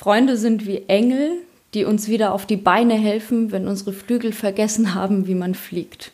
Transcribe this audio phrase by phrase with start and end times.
[0.00, 1.42] Freunde sind wie Engel,
[1.74, 6.12] die uns wieder auf die Beine helfen, wenn unsere Flügel vergessen haben, wie man fliegt.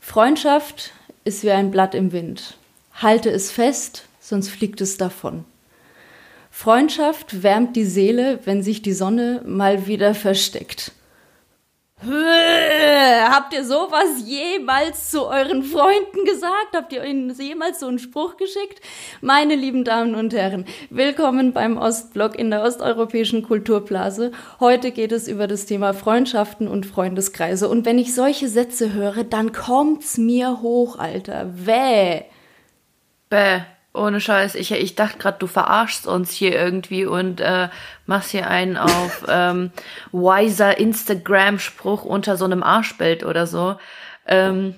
[0.00, 0.92] Freundschaft
[1.24, 2.58] ist wie ein Blatt im Wind.
[2.92, 5.46] Halte es fest, sonst fliegt es davon.
[6.50, 10.92] Freundschaft wärmt die Seele, wenn sich die Sonne mal wieder versteckt.
[13.36, 16.74] Habt ihr sowas jemals zu euren Freunden gesagt?
[16.74, 18.80] Habt ihr ihnen jemals so einen Spruch geschickt?
[19.20, 24.32] Meine lieben Damen und Herren, willkommen beim Ostblock in der osteuropäischen Kulturblase.
[24.60, 27.68] Heute geht es über das Thema Freundschaften und Freundeskreise.
[27.68, 31.50] Und wenn ich solche Sätze höre, dann kommt's mir hoch, Alter.
[31.54, 32.24] Wäh.
[33.30, 33.60] Bäh.
[33.96, 37.68] Ohne Scheiß, ich, ich dachte gerade, du verarschst uns hier irgendwie und äh,
[38.06, 39.70] machst hier einen auf ähm,
[40.12, 43.76] wiser Instagram-Spruch unter so einem Arschbild oder so.
[44.26, 44.74] Ähm,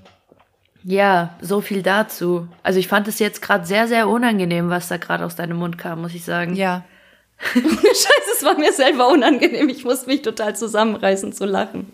[0.85, 2.49] ja, so viel dazu.
[2.63, 5.77] Also ich fand es jetzt gerade sehr, sehr unangenehm, was da gerade aus deinem Mund
[5.79, 6.55] kam, muss ich sagen.
[6.55, 6.85] Ja.
[7.55, 9.69] Scheiße, es war mir selber unangenehm.
[9.69, 11.93] Ich musste mich total zusammenreißen zu lachen.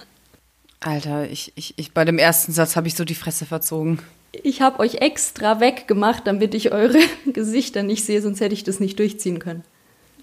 [0.80, 4.00] Alter, ich, ich, ich bei dem ersten Satz habe ich so die Fresse verzogen
[4.42, 6.98] ich habe euch extra weggemacht, damit ich eure
[7.32, 9.64] Gesichter nicht sehe, sonst hätte ich das nicht durchziehen können.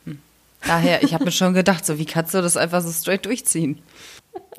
[0.05, 0.19] Hm.
[0.65, 3.81] Daher, ich habe mir schon gedacht, so wie kannst du das einfach so straight durchziehen?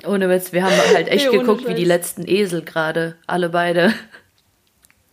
[0.06, 3.92] Ohne Witz, wir haben halt echt hey, geguckt, wie die letzten Esel gerade, alle beide.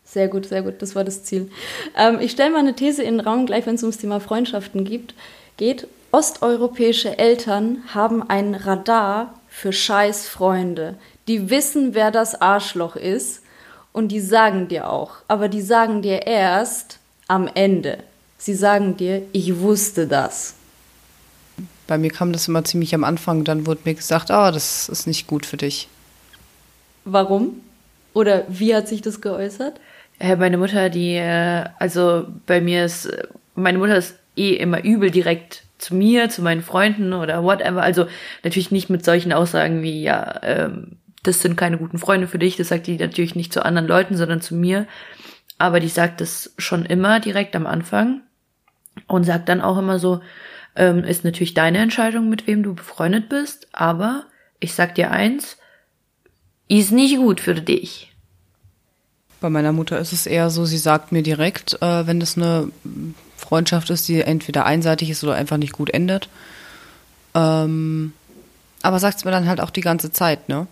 [0.04, 1.52] Sehr gut, sehr gut, das war das Ziel.
[1.96, 4.84] Ähm, ich stelle mal eine These in den Raum, gleich wenn es ums Thema Freundschaften
[4.84, 5.14] gibt,
[5.58, 5.88] geht.
[6.12, 10.96] Osteuropäische Eltern haben ein Radar für Scheißfreunde.
[11.28, 13.44] Die wissen, wer das Arschloch ist
[14.00, 18.00] und die sagen dir auch, aber die sagen dir erst am Ende.
[18.38, 20.56] Sie sagen dir, ich wusste das.
[21.86, 24.88] Bei mir kam das immer ziemlich am Anfang, dann wurde mir gesagt, ah, oh, das
[24.88, 25.90] ist nicht gut für dich.
[27.04, 27.60] Warum?
[28.14, 29.82] Oder wie hat sich das geäußert?
[30.18, 33.12] Äh, meine Mutter, die, äh, also bei mir ist,
[33.56, 37.84] meine Mutter ist eh immer übel direkt zu mir, zu meinen Freunden oder whatever.
[37.84, 38.08] Also
[38.44, 42.56] natürlich nicht mit solchen Aussagen wie, ja, ähm, das sind keine guten Freunde für dich.
[42.56, 44.88] Das sagt die natürlich nicht zu anderen Leuten, sondern zu mir.
[45.58, 48.22] Aber die sagt das schon immer direkt am Anfang
[49.08, 50.22] und sagt dann auch immer so,
[50.76, 54.24] ähm, ist natürlich deine Entscheidung, mit wem du befreundet bist, aber
[54.60, 55.58] ich sag dir eins,
[56.68, 58.14] ist nicht gut für dich.
[59.42, 62.72] Bei meiner Mutter ist es eher so, sie sagt mir direkt, äh, wenn das eine
[63.36, 66.30] Freundschaft ist, die entweder einseitig ist oder einfach nicht gut endet.
[67.34, 68.14] Ähm,
[68.82, 70.68] aber sagt es mir dann halt auch die ganze Zeit, ne?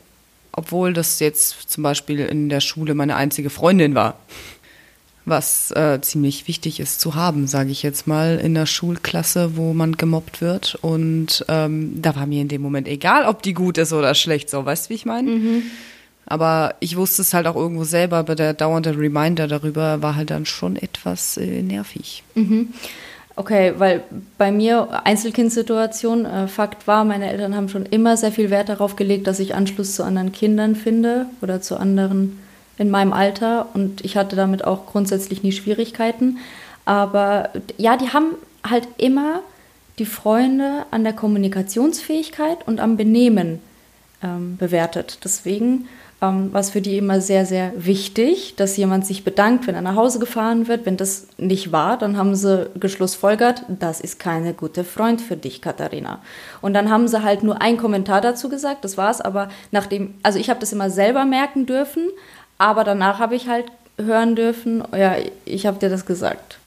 [0.58, 4.20] Obwohl das jetzt zum Beispiel in der Schule meine einzige Freundin war.
[5.24, 9.74] Was äh, ziemlich wichtig ist zu haben, sage ich jetzt mal, in der Schulklasse, wo
[9.74, 10.76] man gemobbt wird.
[10.82, 14.50] Und ähm, da war mir in dem Moment egal, ob die gut ist oder schlecht,
[14.50, 15.30] so, weißt du, wie ich meine?
[15.30, 15.64] Mhm.
[16.26, 20.32] Aber ich wusste es halt auch irgendwo selber, aber der dauernde Reminder darüber war halt
[20.32, 22.24] dann schon etwas äh, nervig.
[22.34, 22.74] Mhm.
[23.40, 24.04] Okay, weil
[24.40, 28.96] bei mir Einzelkindsituation, äh, Fakt war, meine Eltern haben schon immer sehr viel Wert darauf
[28.96, 32.40] gelegt, dass ich Anschluss zu anderen Kindern finde oder zu anderen
[32.80, 36.40] in meinem Alter und ich hatte damit auch grundsätzlich nie Schwierigkeiten.
[36.86, 38.34] Aber ja, die haben
[38.68, 39.42] halt immer
[40.00, 43.60] die Freunde an der Kommunikationsfähigkeit und am Benehmen
[44.24, 45.20] ähm, bewertet.
[45.24, 45.88] Deswegen
[46.22, 49.96] ähm, was für die immer sehr, sehr wichtig, dass jemand sich bedankt, wenn er nach
[49.96, 50.86] Hause gefahren wird.
[50.86, 55.62] Wenn das nicht war, dann haben sie geschlussfolgert, das ist keine gute Freund für dich,
[55.62, 56.20] Katharina.
[56.62, 60.40] Und dann haben sie halt nur einen Kommentar dazu gesagt, das war's, aber nachdem, also
[60.40, 62.10] ich habe das immer selber merken dürfen,
[62.58, 63.66] aber danach habe ich halt
[64.00, 66.58] hören dürfen, ja, ich habe dir das gesagt.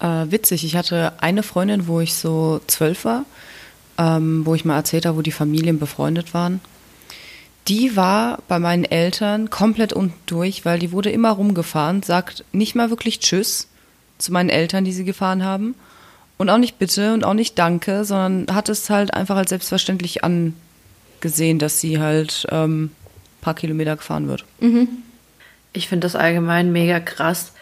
[0.00, 3.24] Äh, witzig, ich hatte eine Freundin, wo ich so zwölf war,
[3.96, 6.60] ähm, wo ich mal erzählt habe, wo die Familien befreundet waren
[7.68, 12.74] die war bei meinen Eltern komplett unten durch, weil die wurde immer rumgefahren, sagt nicht
[12.74, 13.68] mal wirklich Tschüss
[14.16, 15.74] zu meinen Eltern, die sie gefahren haben.
[16.38, 20.20] Und auch nicht Bitte und auch nicht Danke, sondern hat es halt einfach als selbstverständlich
[20.24, 22.92] angesehen, dass sie halt ähm,
[23.40, 24.44] paar Kilometer gefahren wird.
[24.60, 24.88] Mhm.
[25.72, 27.52] Ich finde das allgemein mega krass,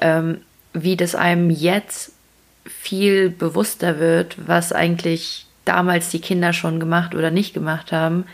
[0.00, 0.38] ähm,
[0.72, 2.12] wie das einem jetzt
[2.64, 8.24] viel bewusster wird, was eigentlich damals die Kinder schon gemacht oder nicht gemacht haben.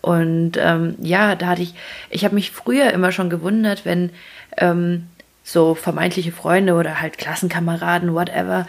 [0.00, 1.74] Und ähm, ja, da hatte ich,
[2.08, 4.10] ich habe mich früher immer schon gewundert, wenn
[4.56, 5.06] ähm,
[5.42, 8.66] so vermeintliche Freunde oder halt Klassenkameraden, whatever,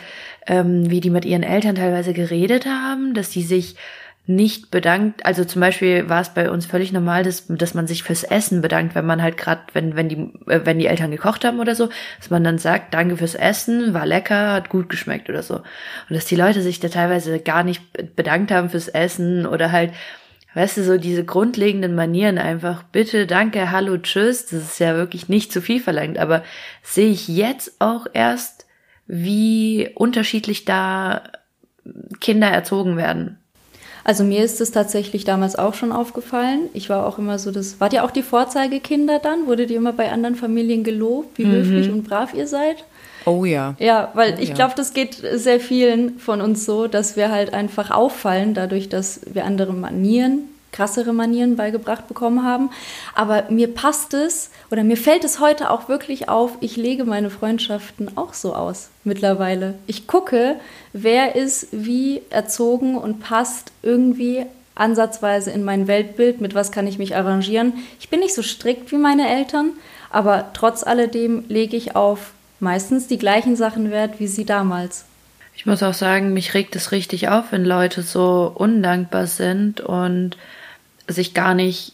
[0.48, 3.75] ähm, wie die mit ihren Eltern teilweise geredet haben, dass die sich
[4.28, 5.25] nicht bedankt.
[5.25, 8.62] Also zum Beispiel war es bei uns völlig normal, dass, dass man sich fürs Essen
[8.62, 11.75] bedankt, wenn man halt gerade, wenn, wenn die, äh, wenn die Eltern gekocht haben oder
[11.75, 11.89] so,
[12.19, 15.56] dass man dann sagt, danke fürs Essen, war lecker, hat gut geschmeckt oder so.
[15.56, 15.66] Und
[16.10, 17.81] dass die Leute sich da teilweise gar nicht
[18.16, 19.92] bedankt haben fürs Essen oder halt
[20.53, 25.30] weißt du, so diese grundlegenden Manieren einfach, bitte, danke, hallo, tschüss, das ist ja wirklich
[25.30, 26.44] nicht zu viel verlangt, aber
[26.83, 28.65] sehe ich jetzt auch erst,
[29.07, 31.24] wie unterschiedlich da
[32.19, 33.38] Kinder erzogen werden.
[34.03, 36.69] Also mir ist es tatsächlich damals auch schon aufgefallen.
[36.74, 37.80] Ich war auch immer so das.
[37.80, 39.48] Wart ihr auch die Vorzeigekinder dann?
[39.48, 41.51] Wurdet ihr immer bei anderen Familien gelobt, wie mhm.
[41.51, 42.83] höflich und brav ihr seid?
[43.25, 43.75] Oh ja.
[43.77, 47.53] Ja, weil oh, ich glaube, das geht sehr vielen von uns so, dass wir halt
[47.53, 52.70] einfach auffallen, dadurch, dass wir andere Manieren krassere Manieren beigebracht bekommen haben.
[53.14, 57.30] Aber mir passt es oder mir fällt es heute auch wirklich auf, ich lege meine
[57.30, 59.76] Freundschaften auch so aus mittlerweile.
[59.88, 60.56] Ich gucke,
[60.94, 64.46] wer ist wie erzogen und passt irgendwie
[64.76, 67.74] ansatzweise in mein Weltbild, mit was kann ich mich arrangieren.
[68.00, 69.72] Ich bin nicht so strikt wie meine Eltern,
[70.10, 75.06] aber trotz alledem lege ich auf meistens die gleichen Sachen wert wie sie damals.
[75.56, 80.38] Ich muss auch sagen, mich regt es richtig auf, wenn Leute so undankbar sind und
[81.12, 81.94] sich gar nicht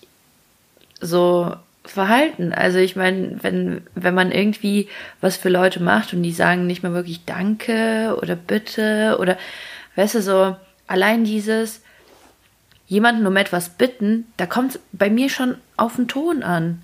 [1.01, 1.55] so
[1.85, 2.53] verhalten.
[2.53, 4.89] Also ich meine, wenn, wenn man irgendwie
[5.21, 9.37] was für Leute macht und die sagen nicht mal wirklich Danke oder Bitte oder
[9.95, 10.55] weißt du so,
[10.87, 11.81] allein dieses
[12.87, 16.81] jemanden um etwas bitten, da kommt bei mir schon auf den Ton an.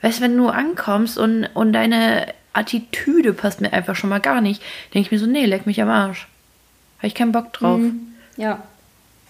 [0.00, 4.40] Weißt du, wenn du ankommst und, und deine Attitüde passt mir einfach schon mal gar
[4.40, 4.62] nicht,
[4.94, 6.28] denke ich mir so, nee, leck mich am Arsch.
[6.98, 7.78] Habe ich keinen Bock drauf.
[7.78, 8.14] Mhm.
[8.36, 8.62] Ja.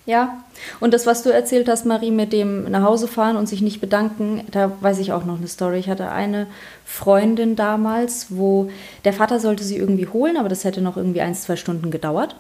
[0.05, 0.43] Ja,
[0.81, 3.81] und das, was du erzählt hast, Marie, mit dem nach Hause fahren und sich nicht
[3.81, 5.79] bedanken, da weiß ich auch noch eine Story.
[5.79, 6.49] Ich hatte eine
[6.85, 8.69] Freundin damals, wo
[9.05, 12.35] der Vater sollte sie irgendwie holen, aber das hätte noch irgendwie ein, zwei Stunden gedauert.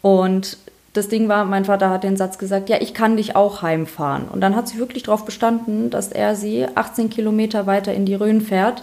[0.00, 0.56] Und
[0.94, 4.26] das Ding war, mein Vater hat den Satz gesagt, ja, ich kann dich auch heimfahren.
[4.28, 8.14] Und dann hat sie wirklich darauf bestanden, dass er sie 18 Kilometer weiter in die
[8.14, 8.82] Rhön fährt,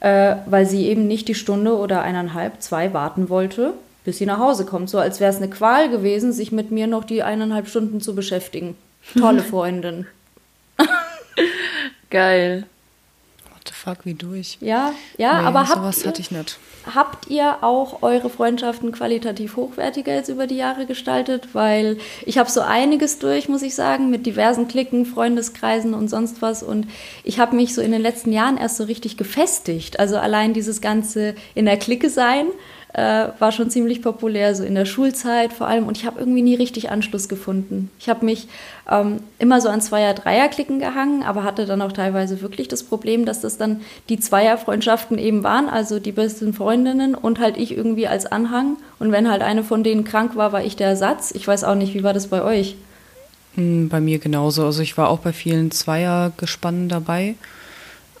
[0.00, 4.38] äh, weil sie eben nicht die Stunde oder eineinhalb, zwei warten wollte bis sie nach
[4.38, 4.90] Hause kommt.
[4.90, 8.14] So als wäre es eine Qual gewesen, sich mit mir noch die eineinhalb Stunden zu
[8.14, 8.76] beschäftigen.
[9.18, 10.06] Tolle Freundin.
[12.10, 12.66] Geil.
[13.50, 14.58] What the fuck, wie durch.
[14.60, 16.58] Ja, ja, nee, aber sowas habt, hatte ich nicht.
[16.94, 21.48] Habt ihr auch eure Freundschaften qualitativ hochwertiger jetzt über die Jahre gestaltet?
[21.54, 21.96] Weil
[22.26, 26.62] ich habe so einiges durch, muss ich sagen, mit diversen Klicken, Freundeskreisen und sonst was.
[26.62, 26.86] Und
[27.22, 29.98] ich habe mich so in den letzten Jahren erst so richtig gefestigt.
[29.98, 32.48] Also allein dieses ganze in der Clique sein
[32.94, 35.86] äh, war schon ziemlich populär, so in der Schulzeit vor allem.
[35.86, 37.90] Und ich habe irgendwie nie richtig Anschluss gefunden.
[37.98, 38.46] Ich habe mich
[38.90, 43.24] ähm, immer so an Zweier-, Dreier-Klicken gehangen, aber hatte dann auch teilweise wirklich das Problem,
[43.24, 48.06] dass das dann die Zweierfreundschaften eben waren, also die besten Freundinnen und halt ich irgendwie
[48.06, 48.76] als Anhang.
[49.00, 51.32] Und wenn halt eine von denen krank war, war ich der Ersatz.
[51.32, 52.76] Ich weiß auch nicht, wie war das bei euch?
[53.56, 54.64] Hm, bei mir genauso.
[54.64, 57.34] Also ich war auch bei vielen Zweiergespannen dabei.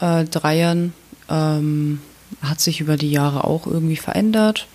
[0.00, 0.92] Äh, Dreiern
[1.30, 2.00] ähm,
[2.48, 4.66] hat sich über die Jahre auch irgendwie verändert.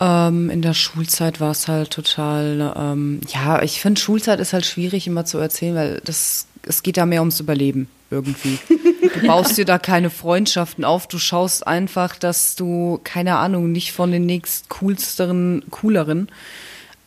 [0.00, 4.66] Ähm, in der Schulzeit war es halt total, ähm, ja, ich finde Schulzeit ist halt
[4.66, 8.58] schwierig immer zu erzählen, weil das, es geht da mehr ums Überleben irgendwie.
[8.68, 13.92] Du baust dir da keine Freundschaften auf, du schaust einfach, dass du, keine Ahnung, nicht
[13.92, 16.28] von den nächst coolsteren, cooleren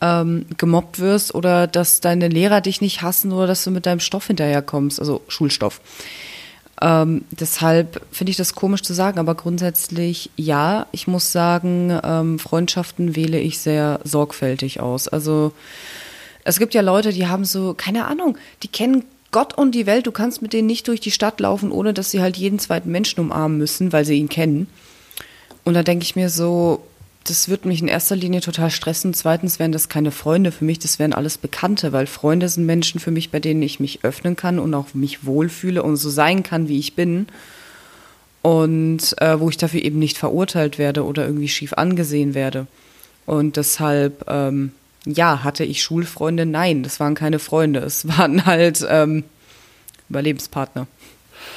[0.01, 4.00] ähm, gemobbt wirst oder dass deine Lehrer dich nicht hassen oder dass du mit deinem
[4.00, 5.81] Stoff hinterherkommst, also Schulstoff.
[6.81, 10.85] Ähm, deshalb finde ich das komisch zu sagen, aber grundsätzlich ja.
[10.91, 15.07] Ich muss sagen, ähm, Freundschaften wähle ich sehr sorgfältig aus.
[15.07, 15.53] Also
[16.43, 20.07] es gibt ja Leute, die haben so, keine Ahnung, die kennen Gott und die Welt.
[20.07, 22.91] Du kannst mit denen nicht durch die Stadt laufen, ohne dass sie halt jeden zweiten
[22.91, 24.67] Menschen umarmen müssen, weil sie ihn kennen.
[25.65, 26.84] Und da denke ich mir so,
[27.29, 29.13] das wird mich in erster Linie total stressen.
[29.13, 33.00] Zweitens wären das keine Freunde für mich, das wären alles Bekannte, weil Freunde sind Menschen
[33.00, 36.43] für mich, bei denen ich mich öffnen kann und auch mich wohlfühle und so sein
[36.43, 37.27] kann, wie ich bin.
[38.41, 42.67] Und äh, wo ich dafür eben nicht verurteilt werde oder irgendwie schief angesehen werde.
[43.25, 44.72] Und deshalb, ähm,
[45.05, 46.46] ja, hatte ich Schulfreunde?
[46.46, 47.79] Nein, das waren keine Freunde.
[47.79, 49.25] Es waren halt ähm,
[50.10, 50.88] Überlebenspartner.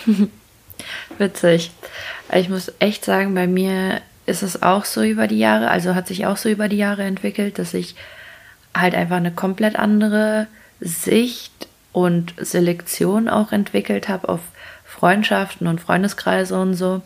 [1.19, 1.71] Witzig.
[2.35, 4.01] Ich muss echt sagen, bei mir
[4.31, 7.03] ist es auch so über die Jahre, also hat sich auch so über die Jahre
[7.03, 7.95] entwickelt, dass ich
[8.75, 10.47] halt einfach eine komplett andere
[10.81, 14.41] Sicht und Selektion auch entwickelt habe auf
[14.85, 17.03] Freundschaften und Freundeskreise und so.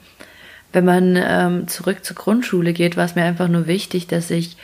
[0.72, 4.56] Wenn man ähm, zurück zur Grundschule geht, war es mir einfach nur wichtig, dass ich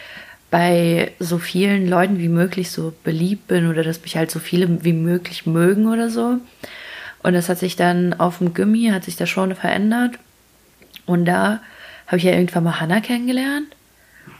[0.50, 4.85] bei so vielen Leuten wie möglich so beliebt bin oder dass mich halt so viele
[4.85, 6.38] wie möglich mögen oder so.
[7.23, 10.19] Und das hat sich dann auf dem Gummi, hat sich das schon verändert.
[11.07, 11.61] Und da
[12.11, 13.69] habe ich ja irgendwann mal Hannah kennengelernt.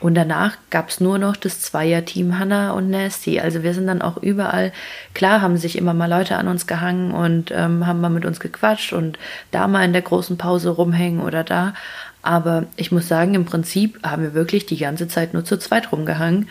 [0.01, 3.39] Und danach gab es nur noch das Zweierteam Hannah und Nasty.
[3.39, 4.73] Also wir sind dann auch überall,
[5.15, 8.41] klar haben sich immer mal Leute an uns gehangen und ähm, haben mal mit uns
[8.41, 9.21] gequatscht und
[9.53, 11.75] da mal in der großen Pause rumhängen oder da.
[12.23, 15.93] Aber ich muss sagen, im Prinzip haben wir wirklich die ganze Zeit nur zu zweit
[15.93, 16.49] rumgehangen.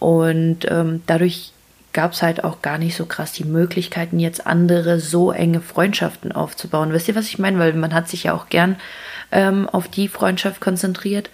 [0.00, 1.52] Und ähm, dadurch
[1.98, 6.30] gab es halt auch gar nicht so krass die Möglichkeiten, jetzt andere so enge Freundschaften
[6.30, 6.92] aufzubauen.
[6.92, 7.58] Wisst ihr, was ich meine?
[7.58, 8.76] Weil man hat sich ja auch gern
[9.32, 11.28] ähm, auf die Freundschaft konzentriert.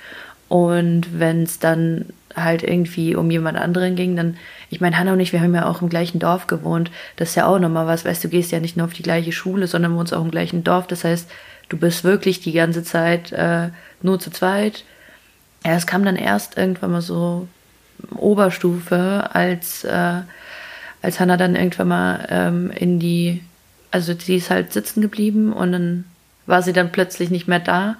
[0.48, 4.38] Und wenn es dann halt irgendwie um jemand anderen ging, dann,
[4.70, 6.90] ich meine, Hannah und ich, wir haben ja auch im gleichen Dorf gewohnt.
[7.16, 9.32] Das ist ja auch nochmal was, weißt du, gehst ja nicht nur auf die gleiche
[9.32, 10.86] Schule, sondern wohnst auch im gleichen Dorf.
[10.86, 11.30] Das heißt,
[11.68, 13.68] du bist wirklich die ganze Zeit äh,
[14.00, 14.84] nur zu zweit.
[15.62, 17.48] Ja, es kam dann erst irgendwann mal so
[18.16, 20.22] Oberstufe, als, äh,
[21.04, 23.42] als Hannah dann irgendwann mal ähm, in die,
[23.90, 26.04] also sie ist halt sitzen geblieben und dann
[26.46, 27.96] war sie dann plötzlich nicht mehr da.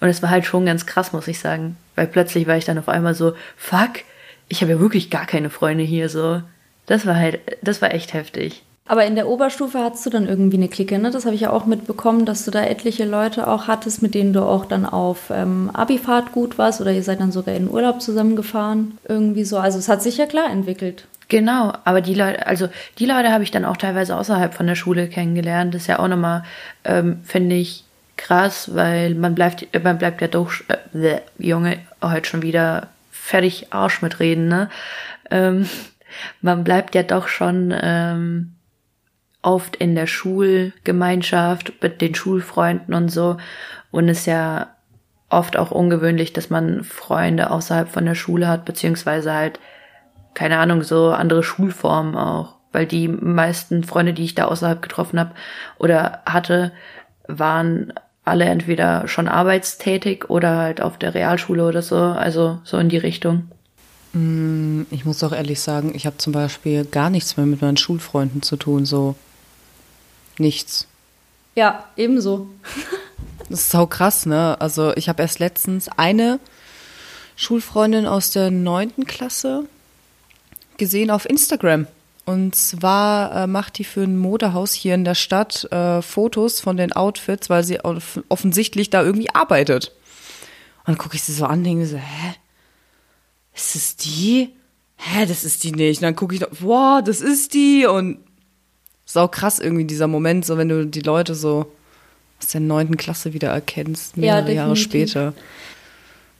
[0.00, 1.76] Und es war halt schon ganz krass, muss ich sagen.
[1.96, 3.90] Weil plötzlich war ich dann auf einmal so, fuck,
[4.48, 6.42] ich habe ja wirklich gar keine Freunde hier, so.
[6.86, 8.62] Das war halt, das war echt heftig.
[8.86, 11.10] Aber in der Oberstufe hattest du dann irgendwie eine Clique, ne?
[11.10, 14.32] Das habe ich ja auch mitbekommen, dass du da etliche Leute auch hattest, mit denen
[14.32, 18.00] du auch dann auf ähm, Abifahrt gut warst oder ihr seid dann sogar in Urlaub
[18.00, 18.96] zusammengefahren.
[19.06, 19.58] Irgendwie so.
[19.58, 21.06] Also es hat sich ja klar entwickelt.
[21.28, 22.68] Genau, aber die Leute, also
[22.98, 25.74] die Leute habe ich dann auch teilweise außerhalb von der Schule kennengelernt.
[25.74, 26.42] Das ist ja auch nochmal,
[26.84, 27.84] ähm, finde ich,
[28.16, 30.52] krass, weil man bleibt, man bleibt ja doch,
[30.94, 34.70] äh, Junge, heute schon wieder fertig Arsch mit reden, ne?
[35.30, 35.68] Ähm,
[36.40, 38.54] man bleibt ja doch schon ähm,
[39.42, 43.36] oft in der Schulgemeinschaft mit den Schulfreunden und so
[43.90, 44.68] und ist ja
[45.28, 49.60] oft auch ungewöhnlich, dass man Freunde außerhalb von der Schule hat, beziehungsweise halt,
[50.38, 52.54] keine Ahnung, so andere Schulformen auch.
[52.70, 55.32] Weil die meisten Freunde, die ich da außerhalb getroffen habe
[55.78, 56.70] oder hatte,
[57.26, 57.92] waren
[58.24, 62.98] alle entweder schon arbeitstätig oder halt auf der Realschule oder so, also so in die
[62.98, 63.50] Richtung.
[64.12, 67.76] Mm, ich muss auch ehrlich sagen, ich habe zum Beispiel gar nichts mehr mit meinen
[67.76, 69.16] Schulfreunden zu tun, so
[70.38, 70.86] nichts.
[71.56, 72.46] Ja, ebenso.
[73.48, 74.56] Das ist sau krass, ne?
[74.60, 76.38] Also ich habe erst letztens eine
[77.34, 79.64] Schulfreundin aus der neunten Klasse
[80.78, 81.86] gesehen auf Instagram.
[82.24, 86.76] Und zwar äh, macht die für ein Modehaus hier in der Stadt äh, Fotos von
[86.76, 89.92] den Outfits, weil sie off offensichtlich da irgendwie arbeitet.
[90.80, 92.34] Und dann gucke ich sie so an, denke so, hä?
[93.54, 94.50] Ist es die?
[94.96, 96.00] Hä, das ist die nicht.
[96.00, 97.86] Und dann gucke ich noch, boah, das ist die.
[97.86, 98.18] Und
[99.06, 101.72] sau krass irgendwie dieser Moment, so wenn du die Leute so
[102.40, 105.32] aus der neunten Klasse wieder erkennst, mehrere ja, Jahre später.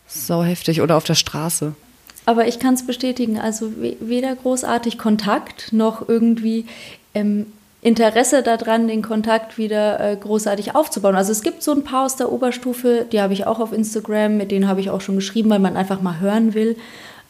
[0.06, 0.82] Sau heftig.
[0.82, 1.74] Oder auf der Straße.
[2.28, 6.66] Aber ich kann es bestätigen, also weder großartig Kontakt noch irgendwie
[7.14, 7.46] ähm,
[7.80, 11.16] Interesse daran, den Kontakt wieder äh, großartig aufzubauen.
[11.16, 14.36] Also es gibt so ein paar aus der Oberstufe, die habe ich auch auf Instagram,
[14.36, 16.76] mit denen habe ich auch schon geschrieben, weil man einfach mal hören will,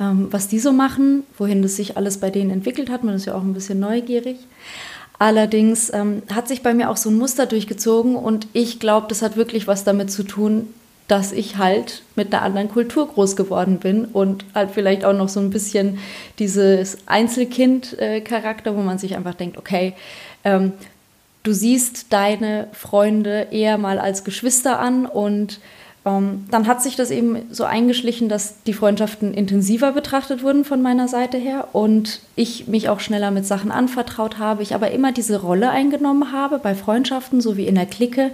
[0.01, 3.05] ähm, was die so machen, wohin das sich alles bei denen entwickelt hat.
[3.05, 4.39] Man ist ja auch ein bisschen neugierig.
[5.21, 9.23] Allerdings ähm, hat sich bei mir auch so ein Muster durchgezogen und ich glaube, das
[9.23, 10.75] hat wirklich was damit zu tun,
[11.09, 15.29] dass ich halt mit einer anderen Kultur groß geworden bin und halt vielleicht auch noch
[15.29, 15.99] so ein bisschen
[16.39, 19.95] dieses Einzelkind-Charakter, wo man sich einfach denkt, okay,
[20.45, 20.75] ähm,
[21.43, 25.61] du siehst deine Freunde eher mal als Geschwister an und
[26.05, 31.07] dann hat sich das eben so eingeschlichen, dass die Freundschaften intensiver betrachtet wurden von meiner
[31.07, 34.63] Seite her und ich mich auch schneller mit Sachen anvertraut habe.
[34.63, 38.31] Ich aber immer diese Rolle eingenommen habe bei Freundschaften, so wie in der Clique.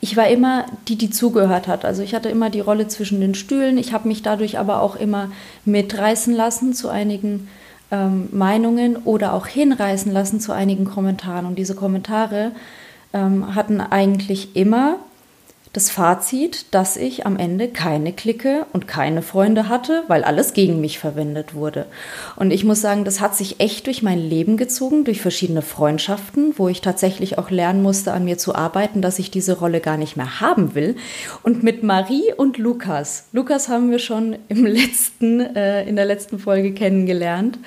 [0.00, 1.84] Ich war immer die, die zugehört hat.
[1.84, 3.78] Also ich hatte immer die Rolle zwischen den Stühlen.
[3.78, 5.30] Ich habe mich dadurch aber auch immer
[5.64, 7.48] mitreißen lassen zu einigen
[7.90, 11.46] ähm, Meinungen oder auch hinreißen lassen zu einigen Kommentaren.
[11.46, 12.52] Und diese Kommentare
[13.12, 14.96] ähm, hatten eigentlich immer
[15.76, 20.80] das Fazit, dass ich am Ende keine Clique und keine Freunde hatte, weil alles gegen
[20.80, 21.86] mich verwendet wurde.
[22.34, 26.54] Und ich muss sagen, das hat sich echt durch mein Leben gezogen, durch verschiedene Freundschaften,
[26.56, 29.98] wo ich tatsächlich auch lernen musste, an mir zu arbeiten, dass ich diese Rolle gar
[29.98, 30.96] nicht mehr haben will.
[31.42, 33.26] Und mit Marie und Lukas.
[33.32, 37.58] Lukas haben wir schon im letzten, äh, in der letzten Folge kennengelernt.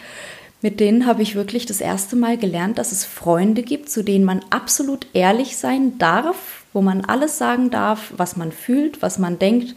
[0.61, 4.25] Mit denen habe ich wirklich das erste Mal gelernt, dass es Freunde gibt, zu denen
[4.25, 9.39] man absolut ehrlich sein darf, wo man alles sagen darf, was man fühlt, was man
[9.39, 9.75] denkt,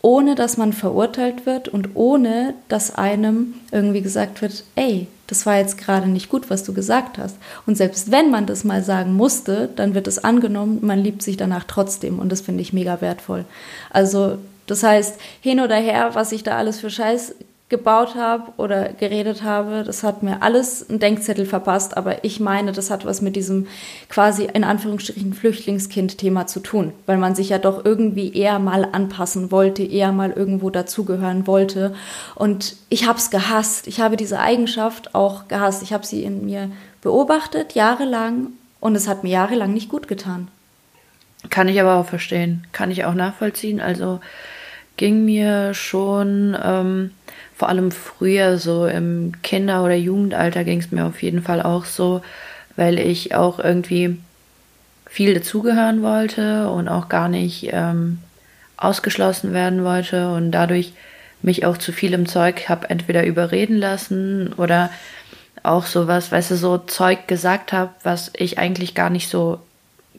[0.00, 5.58] ohne dass man verurteilt wird und ohne dass einem irgendwie gesagt wird, ey, das war
[5.58, 7.36] jetzt gerade nicht gut, was du gesagt hast.
[7.66, 11.36] Und selbst wenn man das mal sagen musste, dann wird es angenommen, man liebt sich
[11.36, 13.44] danach trotzdem und das finde ich mega wertvoll.
[13.90, 17.34] Also das heißt, hin oder her, was ich da alles für Scheiß
[17.68, 19.82] gebaut habe oder geredet habe.
[19.84, 23.66] Das hat mir alles einen Denkzettel verpasst, aber ich meine, das hat was mit diesem
[24.08, 29.50] quasi in Anführungsstrichen Flüchtlingskind-Thema zu tun, weil man sich ja doch irgendwie eher mal anpassen
[29.50, 31.94] wollte, eher mal irgendwo dazugehören wollte.
[32.34, 33.86] Und ich habe es gehasst.
[33.86, 35.82] Ich habe diese Eigenschaft auch gehasst.
[35.82, 36.70] Ich habe sie in mir
[37.02, 38.48] beobachtet, jahrelang,
[38.80, 40.48] und es hat mir jahrelang nicht gut getan.
[41.50, 43.80] Kann ich aber auch verstehen, kann ich auch nachvollziehen.
[43.80, 44.20] Also
[44.96, 46.56] ging mir schon.
[46.62, 47.10] Ähm
[47.58, 51.86] vor allem früher, so im Kinder- oder Jugendalter ging es mir auf jeden Fall auch
[51.86, 52.22] so,
[52.76, 54.16] weil ich auch irgendwie
[55.06, 58.18] viel dazugehören wollte und auch gar nicht ähm,
[58.76, 60.30] ausgeschlossen werden wollte.
[60.30, 60.92] Und dadurch
[61.42, 64.90] mich auch zu vielem Zeug habe entweder überreden lassen oder
[65.64, 69.58] auch sowas, weißt du, so Zeug gesagt habe, was ich eigentlich gar nicht so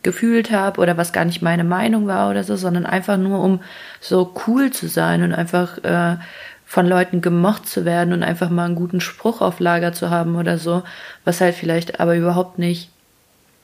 [0.03, 3.61] gefühlt habe oder was gar nicht meine Meinung war oder so, sondern einfach nur um
[4.01, 6.17] so cool zu sein und einfach äh,
[6.69, 10.35] von Leuten gemocht zu werden und einfach mal einen guten Spruch auf Lager zu haben
[10.35, 10.83] oder so,
[11.25, 12.91] was halt vielleicht aber überhaupt nicht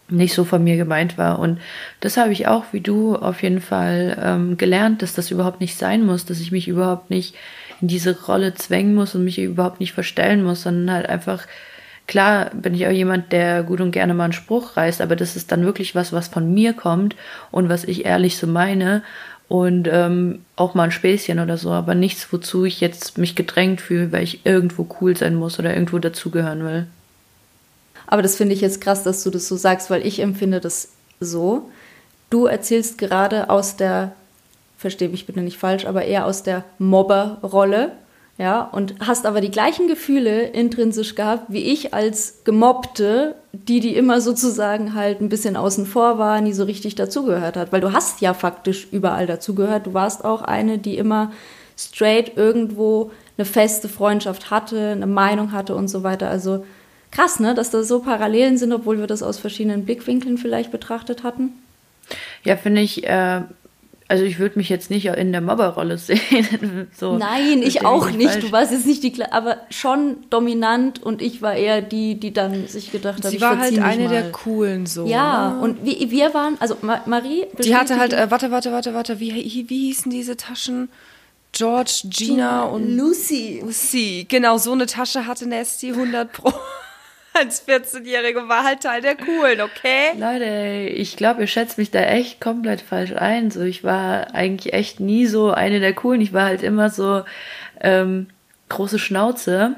[0.09, 1.39] nicht so von mir gemeint war.
[1.39, 1.59] Und
[1.99, 5.77] das habe ich auch, wie du, auf jeden Fall ähm, gelernt, dass das überhaupt nicht
[5.77, 7.35] sein muss, dass ich mich überhaupt nicht
[7.81, 11.45] in diese Rolle zwängen muss und mich überhaupt nicht verstellen muss, sondern halt einfach
[12.07, 15.35] Klar bin ich auch jemand, der gut und gerne mal einen Spruch reißt, aber das
[15.35, 17.15] ist dann wirklich was, was von mir kommt
[17.49, 19.01] und was ich ehrlich so meine
[19.47, 23.81] und ähm, auch mal ein Späßchen oder so, aber nichts, wozu ich jetzt mich gedrängt
[23.81, 26.87] fühle, weil ich irgendwo cool sein muss oder irgendwo dazugehören will.
[28.07, 30.89] Aber das finde ich jetzt krass, dass du das so sagst, weil ich empfinde das
[31.19, 31.69] so.
[32.29, 34.13] Du erzählst gerade aus der,
[34.77, 37.91] verstehe mich bitte nicht falsch, aber eher aus der Mobberrolle
[38.37, 43.95] ja, und hast aber die gleichen Gefühle intrinsisch gehabt, wie ich als Gemobbte, die, die
[43.95, 47.71] immer sozusagen halt ein bisschen außen vor war, nie so richtig dazugehört hat.
[47.71, 49.87] Weil du hast ja faktisch überall dazugehört.
[49.87, 51.31] Du warst auch eine, die immer
[51.77, 56.29] straight irgendwo eine feste Freundschaft hatte, eine Meinung hatte und so weiter.
[56.29, 56.65] Also
[57.11, 61.23] krass, ne, dass da so Parallelen sind, obwohl wir das aus verschiedenen Blickwinkeln vielleicht betrachtet
[61.23, 61.53] hatten.
[62.43, 63.41] Ja, finde ich, äh,
[64.07, 66.87] also ich würde mich jetzt nicht in der Mobberrolle sehen.
[66.95, 68.29] so, Nein, ich auch nicht.
[68.31, 68.45] Falsch.
[68.45, 72.67] Du warst jetzt nicht die, aber schon dominant und ich war eher die, die dann
[72.67, 74.09] sich gedacht hat, sie war halt eine mal.
[74.09, 75.07] der coolen so.
[75.07, 75.59] Ja, ne?
[75.61, 77.45] und wir, wir waren, also Marie.
[77.63, 79.33] Die hatte halt, äh, warte, warte, warte, warte, wie,
[79.67, 80.89] wie hießen diese Taschen?
[81.51, 83.61] George, Gina, Gina und Lucy.
[83.63, 86.53] Lucy, genau, so eine Tasche hatte Nesty 100 Pro
[87.35, 90.11] als 14-Jährige war halt Teil der Coolen, okay?
[90.17, 93.51] Leute, ich glaube, ihr schätzt mich da echt komplett falsch ein.
[93.51, 96.21] So, ich war eigentlich echt nie so eine der Coolen.
[96.21, 97.23] Ich war halt immer so
[97.81, 98.27] ähm,
[98.69, 99.75] große Schnauze.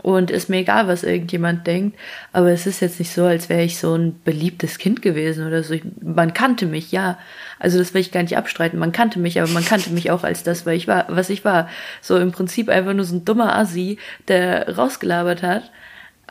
[0.00, 1.98] Und ist mir egal, was irgendjemand denkt.
[2.32, 5.62] Aber es ist jetzt nicht so, als wäre ich so ein beliebtes Kind gewesen oder
[5.62, 5.74] so.
[5.74, 7.18] Ich, man kannte mich, ja.
[7.58, 8.78] Also das will ich gar nicht abstreiten.
[8.78, 11.44] Man kannte mich, aber man kannte mich auch als das, weil ich war, was ich
[11.44, 11.68] war.
[12.00, 15.70] So im Prinzip einfach nur so ein dummer Assi, der rausgelabert hat.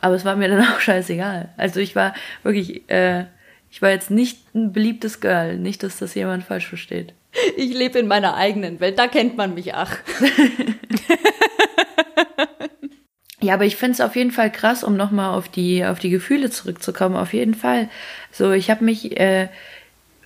[0.02, 1.48] Aber es war mir dann auch scheißegal.
[1.56, 2.12] Also ich war
[2.42, 3.24] wirklich, äh,
[3.70, 5.56] ich war jetzt nicht ein beliebtes Girl.
[5.56, 7.14] Nicht, dass das jemand falsch versteht.
[7.56, 9.96] Ich lebe in meiner eigenen Welt, da kennt man mich ach.
[13.40, 16.10] ja, aber ich finde es auf jeden Fall krass, um nochmal auf die, auf die
[16.10, 17.16] Gefühle zurückzukommen.
[17.16, 17.88] Auf jeden Fall.
[18.30, 19.48] So, ich habe mich äh,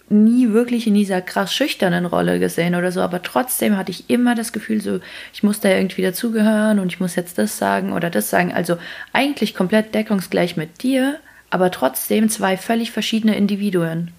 [0.08, 4.34] nie wirklich in dieser krass schüchternen Rolle gesehen oder so, aber trotzdem hatte ich immer
[4.34, 5.00] das Gefühl, so,
[5.32, 8.52] ich muss da irgendwie dazugehören und ich muss jetzt das sagen oder das sagen.
[8.52, 8.76] Also
[9.12, 11.18] eigentlich komplett deckungsgleich mit dir,
[11.50, 14.12] aber trotzdem zwei völlig verschiedene Individuen.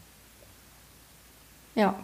[1.76, 1.96] Ja,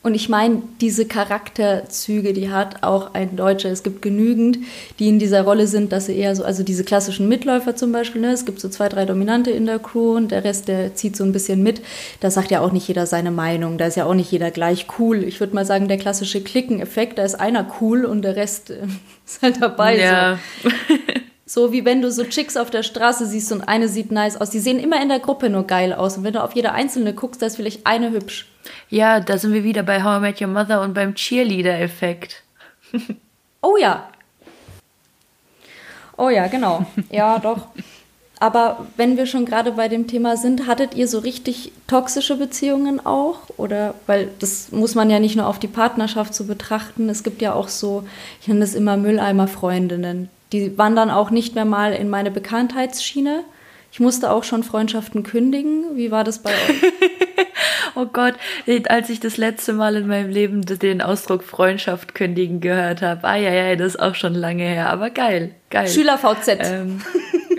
[0.00, 3.70] und ich meine, diese Charakterzüge, die hat auch ein Deutscher.
[3.70, 4.58] Es gibt genügend,
[5.00, 8.20] die in dieser Rolle sind, dass sie eher so, also diese klassischen Mitläufer zum Beispiel,
[8.20, 8.30] ne?
[8.30, 11.24] es gibt so zwei, drei Dominante in der Crew und der Rest, der zieht so
[11.24, 11.82] ein bisschen mit.
[12.20, 14.86] Da sagt ja auch nicht jeder seine Meinung, da ist ja auch nicht jeder gleich
[14.98, 15.24] cool.
[15.24, 18.86] Ich würde mal sagen, der klassische Klicken-Effekt, da ist einer cool und der Rest äh,
[19.26, 19.98] ist halt dabei.
[19.98, 20.38] Ja.
[20.62, 20.70] So.
[21.48, 24.50] So wie wenn du so Chicks auf der Straße siehst und eine sieht nice aus.
[24.50, 26.18] Die sehen immer in der Gruppe nur geil aus.
[26.18, 28.46] Und wenn du auf jede einzelne guckst, da ist vielleicht eine hübsch.
[28.90, 32.42] Ja, da sind wir wieder bei How I Met Your Mother und beim Cheerleader-Effekt.
[33.62, 34.10] oh ja.
[36.18, 36.84] Oh ja, genau.
[37.10, 37.68] Ja, doch.
[38.38, 43.04] Aber wenn wir schon gerade bei dem Thema sind, hattet ihr so richtig toxische Beziehungen
[43.06, 43.40] auch?
[43.56, 47.08] Oder, weil das muss man ja nicht nur auf die Partnerschaft so betrachten.
[47.08, 48.06] Es gibt ja auch so,
[48.42, 53.44] ich nenne das immer Mülleimer-Freundinnen die wandern auch nicht mehr mal in meine Bekanntheitsschiene.
[53.90, 55.96] Ich musste auch schon Freundschaften kündigen.
[55.96, 56.82] Wie war das bei euch?
[57.94, 58.34] oh Gott,
[58.88, 63.24] als ich das letzte Mal in meinem Leben den Ausdruck Freundschaft kündigen gehört habe.
[63.24, 65.88] Ah ja, ja, das ist auch schon lange her, aber geil, geil.
[65.88, 66.58] Schüler VZ.
[66.60, 67.00] Ähm,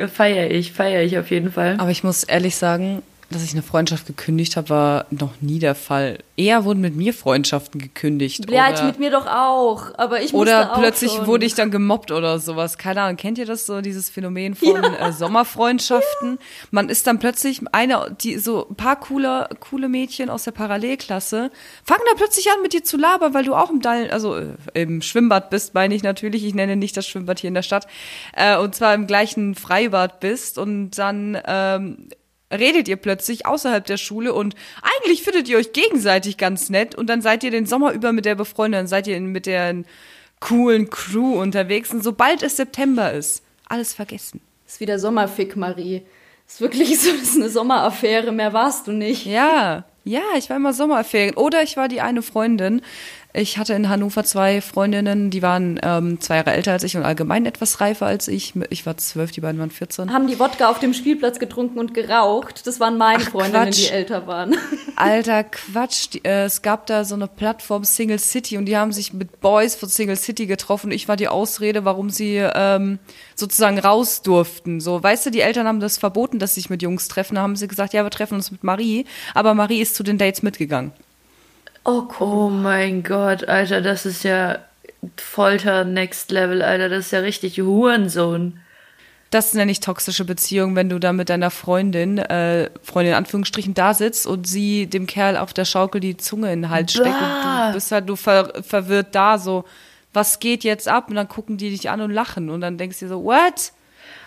[0.07, 1.75] feier ich, feier ich auf jeden Fall.
[1.79, 5.75] Aber ich muss ehrlich sagen, dass ich eine Freundschaft gekündigt habe, war noch nie der
[5.75, 6.19] Fall.
[6.35, 8.49] Eher wurden mit mir Freundschaften gekündigt.
[8.49, 9.91] Ja, oder, mit mir doch auch.
[9.97, 11.27] Aber ich Oder plötzlich schon.
[11.27, 12.77] wurde ich dann gemobbt oder sowas.
[12.77, 13.17] Keine Ahnung.
[13.17, 15.09] Kennt ihr das so, dieses Phänomen von ja.
[15.09, 16.31] äh, Sommerfreundschaften?
[16.39, 16.67] Ja.
[16.71, 21.51] Man ist dann plötzlich eine, die so ein paar coole, coole Mädchen aus der Parallelklasse
[21.83, 24.55] fangen dann plötzlich an, mit dir zu labern, weil du auch im Dall, also äh,
[24.73, 26.45] im Schwimmbad bist, meine ich natürlich.
[26.45, 27.85] Ich nenne nicht das Schwimmbad hier in der Stadt.
[28.33, 32.09] Äh, und zwar im gleichen Freibad bist und dann ähm,
[32.51, 37.07] redet ihr plötzlich außerhalb der Schule und eigentlich findet ihr euch gegenseitig ganz nett und
[37.07, 39.83] dann seid ihr den Sommer über mit der befreundet, dann seid ihr mit der
[40.39, 44.41] coolen Crew unterwegs und sobald es September ist, alles vergessen.
[44.67, 46.03] Ist wieder Sommerfick, Marie.
[46.47, 49.25] Ist wirklich so, ist eine Sommeraffäre, mehr warst du nicht.
[49.25, 51.35] Ja, ja, ich war immer Sommerferien.
[51.35, 52.81] Oder ich war die eine Freundin,
[53.31, 57.03] Ich hatte in Hannover zwei Freundinnen, die waren ähm, zwei Jahre älter als ich und
[57.03, 58.53] allgemein etwas reifer als ich.
[58.71, 60.11] Ich war zwölf, die beiden waren 14.
[60.11, 62.65] Haben die Wodka auf dem Spielplatz getrunken und geraucht.
[62.65, 63.87] Das waren meine Ach, Freundinnen, Quatsch.
[63.87, 64.55] die älter waren.
[64.95, 66.07] Alter Quatsch.
[66.13, 69.41] Die, äh, es gab da so eine Plattform Single City und die haben sich mit
[69.41, 70.89] Boys von Single City getroffen.
[70.89, 72.97] Ich war die Ausrede, warum sie ähm,
[73.35, 74.81] sozusagen raus durften.
[74.81, 77.35] So, weißt du, die Eltern haben das verboten, dass sie sich mit Jungs treffen.
[77.35, 79.05] Da haben sie gesagt, ja, wir treffen uns mit Marie.
[79.35, 80.93] Aber Marie ist zu den Dates mitgegangen.
[81.83, 82.27] Oh, cool.
[82.27, 84.59] oh mein Gott, Alter, das ist ja
[85.15, 88.59] Folter Next Level, Alter, das ist ja richtig Hurensohn.
[89.31, 93.75] Das nenne ich toxische Beziehung, wenn du da mit deiner Freundin, äh, Freundin in Anführungsstrichen,
[93.75, 97.07] da sitzt und sie dem Kerl auf der Schaukel die Zunge in den Hals steckt
[97.07, 99.65] und du bist halt du ver verwirrt da, so,
[100.13, 101.09] was geht jetzt ab?
[101.09, 103.71] Und dann gucken die dich an und lachen und dann denkst du dir so, what?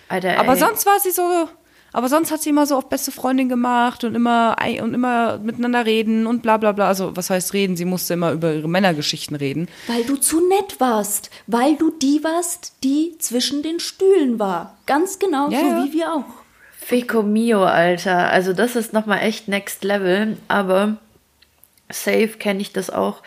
[0.09, 1.49] Alter, Aber sonst war sie so,
[1.93, 5.85] aber sonst hat sie immer so auf beste Freundin gemacht und immer und immer miteinander
[5.85, 6.89] reden und bla bla bla.
[6.89, 7.77] Also was heißt reden?
[7.77, 9.69] Sie musste immer über ihre Männergeschichten reden.
[9.87, 11.31] Weil du zu nett warst.
[11.47, 14.77] Weil du die warst, die zwischen den Stühlen war.
[14.87, 15.85] Ganz genau ja, so ja.
[15.85, 16.25] wie wir auch.
[16.79, 18.31] Fico mio, Alter.
[18.31, 20.39] Also das ist nochmal echt next level.
[20.49, 20.97] Aber
[21.91, 23.23] safe kenne ich das auch.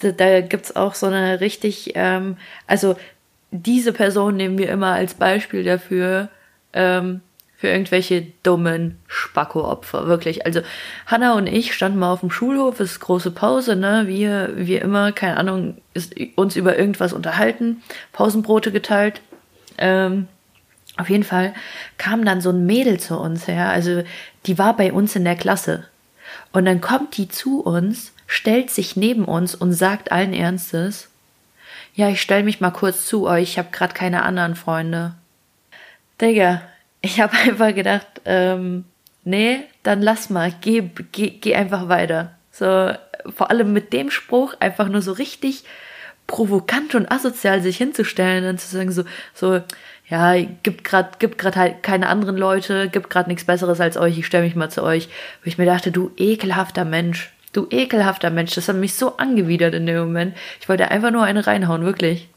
[0.00, 2.96] Da, da gibt's auch so eine richtig, ähm, also
[3.50, 6.28] diese Person nehmen wir immer als Beispiel dafür,
[6.72, 7.20] ähm,
[7.60, 10.46] für irgendwelche dummen Spacko-Opfer, wirklich.
[10.46, 10.62] Also
[11.04, 14.04] Hanna und ich standen mal auf dem Schulhof, es ist große Pause, ne?
[14.06, 19.20] Wir, wie immer, keine Ahnung, ist, uns über irgendwas unterhalten, Pausenbrote geteilt.
[19.76, 20.26] Ähm,
[20.96, 21.52] auf jeden Fall
[21.98, 24.04] kam dann so ein Mädel zu uns her, also
[24.46, 25.84] die war bei uns in der Klasse.
[26.52, 31.10] Und dann kommt die zu uns, stellt sich neben uns und sagt allen Ernstes,
[31.94, 35.12] ja, ich stell mich mal kurz zu euch, ich habe gerade keine anderen Freunde.
[36.22, 36.62] Digga,
[37.00, 38.84] ich habe einfach gedacht, ähm,
[39.24, 42.32] nee, dann lass mal, geh, geh, geh einfach weiter.
[42.50, 42.92] So,
[43.34, 45.64] vor allem mit dem Spruch einfach nur so richtig
[46.26, 49.60] provokant und asozial sich hinzustellen und zu sagen so, so,
[50.08, 54.18] ja, gibt grad, gibt grad halt keine anderen Leute, gibt grad nichts Besseres als euch,
[54.18, 55.08] ich stelle mich mal zu euch.
[55.42, 59.74] Wo ich mir dachte, du ekelhafter Mensch, du ekelhafter Mensch, das hat mich so angewidert
[59.74, 60.36] in dem Moment.
[60.60, 62.28] Ich wollte einfach nur eine reinhauen, wirklich.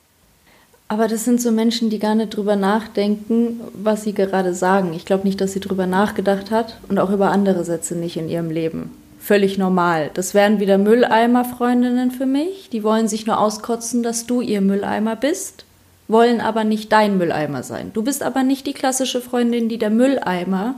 [0.93, 4.93] Aber das sind so Menschen, die gar nicht drüber nachdenken, was sie gerade sagen.
[4.93, 8.29] Ich glaube nicht, dass sie drüber nachgedacht hat und auch über andere Sätze nicht in
[8.29, 8.91] ihrem Leben.
[9.19, 10.11] Völlig normal.
[10.13, 12.69] Das wären wieder Mülleimer-Freundinnen für mich.
[12.69, 15.65] Die wollen sich nur auskotzen, dass du ihr Mülleimer bist,
[16.07, 17.89] wollen aber nicht dein Mülleimer sein.
[17.95, 20.75] Du bist aber nicht die klassische Freundin, die der Mülleimer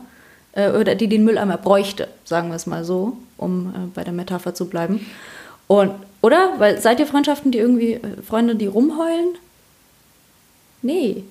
[0.54, 4.14] äh, oder die den Mülleimer bräuchte, sagen wir es mal so, um äh, bei der
[4.14, 5.06] Metapher zu bleiben.
[5.68, 6.54] Und, oder?
[6.58, 9.36] Weil seid ihr Freundschaften, die irgendwie, äh, Freunde, die rumheulen?
[10.86, 11.24] Nee,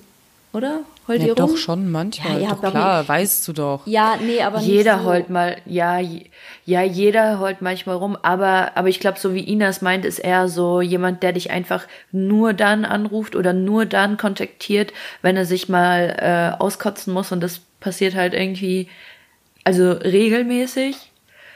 [0.51, 0.81] oder?
[1.07, 1.51] Heult ja, ihr rum?
[1.51, 2.41] doch schon manchmal.
[2.41, 3.09] Ja, doch, klar, nicht.
[3.09, 3.87] weißt du doch.
[3.87, 5.05] Ja, nee, aber jeder so.
[5.05, 6.01] heult mal, ja,
[6.65, 10.49] ja, jeder heult manchmal rum, aber aber ich glaube, so wie Inas meint, ist eher
[10.49, 14.91] so jemand, der dich einfach nur dann anruft oder nur dann kontaktiert,
[15.21, 18.89] wenn er sich mal äh, auskotzen muss und das passiert halt irgendwie,
[19.63, 20.97] also regelmäßig.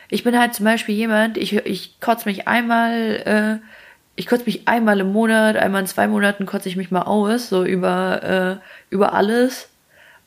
[0.10, 3.66] Ich bin halt zum Beispiel jemand, ich ich kotze mich einmal äh,
[4.20, 7.48] ich kotze mich einmal im Monat, einmal in zwei Monaten kotze ich mich mal aus,
[7.48, 9.70] so über, äh, über alles.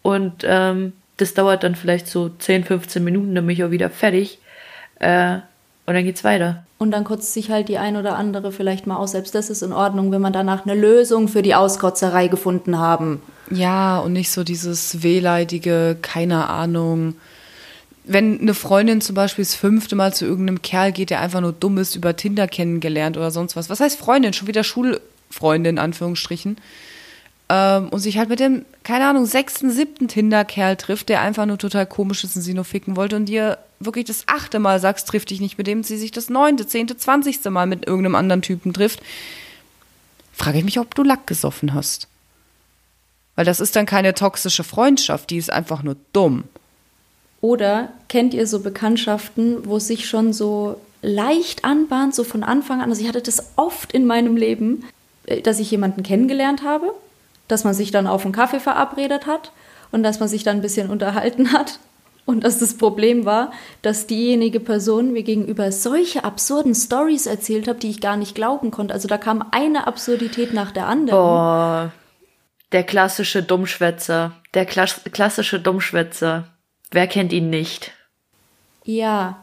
[0.00, 3.90] Und ähm, das dauert dann vielleicht so 10, 15 Minuten, dann bin ich auch wieder
[3.90, 4.38] fertig.
[4.98, 5.40] Äh,
[5.85, 6.64] und dann geht's weiter.
[6.78, 9.12] Und dann kotzt sich halt die ein oder andere vielleicht mal aus.
[9.12, 13.20] Selbst das ist in Ordnung, wenn man danach eine Lösung für die Auskotzerei gefunden haben.
[13.50, 17.16] Ja, und nicht so dieses wehleidige, keine Ahnung,
[18.04, 21.52] wenn eine Freundin zum Beispiel das fünfte Mal zu irgendeinem Kerl geht, der einfach nur
[21.52, 23.70] dumm ist, über Tinder kennengelernt oder sonst was.
[23.70, 24.32] Was heißt Freundin?
[24.32, 26.56] Schon wieder Schulfreundin, in Anführungsstrichen.
[27.48, 31.58] Ähm, und sich halt mit dem, keine Ahnung, sechsten, siebten Tinder-Kerl trifft, der einfach nur
[31.58, 35.06] total komisch ist und sie nur ficken wollte und dir wirklich das achte Mal sagst,
[35.08, 38.42] trifft dich nicht mit dem, sie sich das neunte, zehnte, zwanzigste Mal mit irgendeinem anderen
[38.42, 39.00] Typen trifft,
[40.32, 42.08] frage ich mich, ob du Lack gesoffen hast.
[43.34, 46.44] Weil das ist dann keine toxische Freundschaft, die ist einfach nur dumm.
[47.42, 52.88] Oder kennt ihr so Bekanntschaften, wo sich schon so leicht anbahnt, so von Anfang an?
[52.88, 54.85] Also ich hatte das oft in meinem Leben,
[55.26, 56.94] äh, dass ich jemanden kennengelernt habe,
[57.48, 59.52] dass man sich dann auf einen Kaffee verabredet hat
[59.90, 61.81] und dass man sich dann ein bisschen unterhalten hat.
[62.24, 63.50] Und dass das Problem war,
[63.83, 68.70] dass diejenige Person mir gegenüber solche absurden Stories erzählt hat, die ich gar nicht glauben
[68.70, 68.94] konnte.
[68.94, 71.18] Also da kam eine Absurdität nach der anderen.
[71.18, 71.92] Boah,
[72.70, 74.33] der klassische Dummschwätzer.
[74.55, 76.51] Der klassische Dummschwätzer.
[76.92, 77.92] Wer kennt ihn nicht?
[78.85, 79.38] Ja.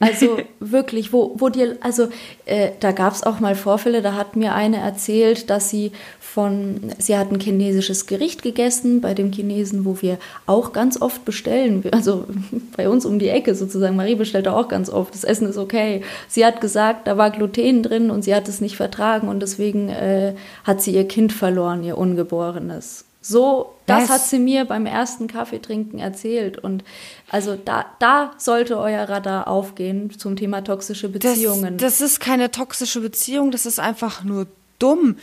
[0.00, 2.08] Also wirklich, wo, wo dir, also
[2.44, 6.92] äh, da gab es auch mal Vorfälle, da hat mir eine erzählt, dass sie von,
[6.98, 11.84] sie hat ein chinesisches Gericht gegessen bei dem Chinesen, wo wir auch ganz oft bestellen,
[11.92, 12.24] also
[12.76, 16.02] bei uns um die Ecke sozusagen, Marie bestellt auch ganz oft, das Essen ist okay.
[16.26, 19.88] Sie hat gesagt, da war Gluten drin und sie hat es nicht vertragen und deswegen
[19.90, 23.04] äh, hat sie ihr Kind verloren, ihr Ungeborenes.
[23.24, 26.58] So, das, das hat sie mir beim ersten Kaffeetrinken erzählt.
[26.58, 26.82] Und
[27.30, 31.78] also da, da sollte euer Radar aufgehen zum Thema toxische Beziehungen.
[31.78, 34.48] Das, das ist keine toxische Beziehung, das ist einfach nur
[34.80, 35.16] dumm.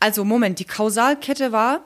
[0.00, 1.82] Also Moment, die Kausalkette war,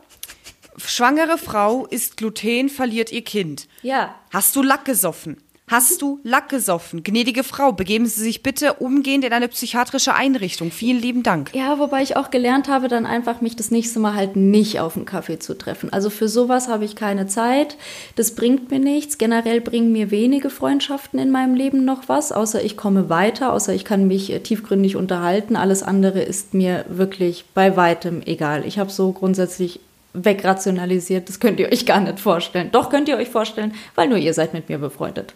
[0.79, 3.67] schwangere Frau isst Gluten, verliert ihr Kind.
[3.83, 4.15] Ja.
[4.31, 5.39] Hast du Lack gesoffen?
[5.69, 7.03] Hast du Lack gesoffen?
[7.03, 10.71] Gnädige Frau, begeben Sie sich bitte umgehend in eine psychiatrische Einrichtung.
[10.71, 11.53] Vielen lieben Dank.
[11.57, 14.95] Ja, wobei ich auch gelernt habe, dann einfach mich das nächste Mal halt nicht auf
[14.95, 15.93] einen Kaffee zu treffen.
[15.93, 17.77] Also für sowas habe ich keine Zeit.
[18.15, 19.19] Das bringt mir nichts.
[19.19, 23.75] Generell bringen mir wenige Freundschaften in meinem Leben noch was, außer ich komme weiter, außer
[23.75, 25.57] ich kann mich äh, tiefgründig unterhalten.
[25.57, 28.65] Alles andere ist mir wirklich bei weitem egal.
[28.65, 29.81] Ich habe so grundsätzlich
[30.25, 31.29] wegrationalisiert.
[31.29, 32.71] Das könnt ihr euch gar nicht vorstellen.
[32.73, 35.35] Doch könnt ihr euch vorstellen, weil nur ihr seid mit mir befreundet.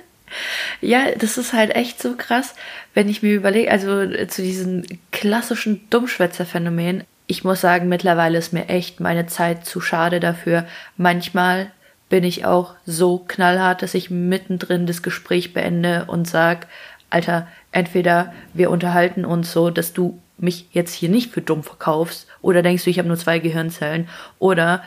[0.80, 2.54] ja, das ist halt echt so krass,
[2.94, 7.04] wenn ich mir überlege, also äh, zu diesem klassischen Dummschwätzer-Phänomen.
[7.26, 10.66] Ich muss sagen, mittlerweile ist mir echt meine Zeit zu schade dafür.
[10.96, 11.70] Manchmal
[12.08, 16.66] bin ich auch so knallhart, dass ich mittendrin das Gespräch beende und sage,
[17.08, 22.26] Alter, entweder wir unterhalten uns so, dass du mich jetzt hier nicht für dumm verkaufst
[22.42, 24.82] oder denkst du, ich habe nur zwei Gehirnzellen oder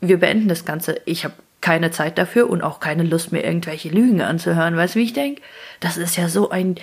[0.00, 1.00] wir beenden das Ganze.
[1.04, 4.76] Ich habe keine Zeit dafür und auch keine Lust mir irgendwelche Lügen anzuhören.
[4.76, 5.40] Weißt du, wie ich denke?
[5.80, 6.76] Das ist ja so ein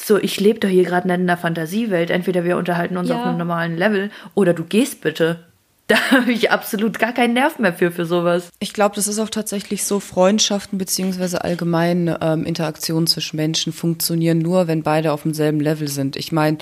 [0.00, 2.10] so, ich lebe doch hier gerade in einer Fantasiewelt.
[2.10, 3.16] Entweder wir unterhalten uns ja.
[3.16, 5.40] auf einem normalen Level oder du gehst bitte.
[5.88, 8.50] Da habe ich absolut gar keinen Nerv mehr für, für sowas.
[8.58, 14.36] Ich glaube, das ist auch tatsächlich so, Freundschaften beziehungsweise allgemein ähm, Interaktionen zwischen Menschen funktionieren
[14.36, 16.16] nur, wenn beide auf demselben Level sind.
[16.16, 16.58] Ich meine,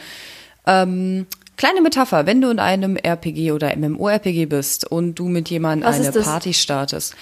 [0.64, 1.26] ähm,
[1.56, 6.12] kleine Metapher, wenn du in einem RPG oder MMORPG bist und du mit jemandem eine
[6.12, 7.14] Party startest,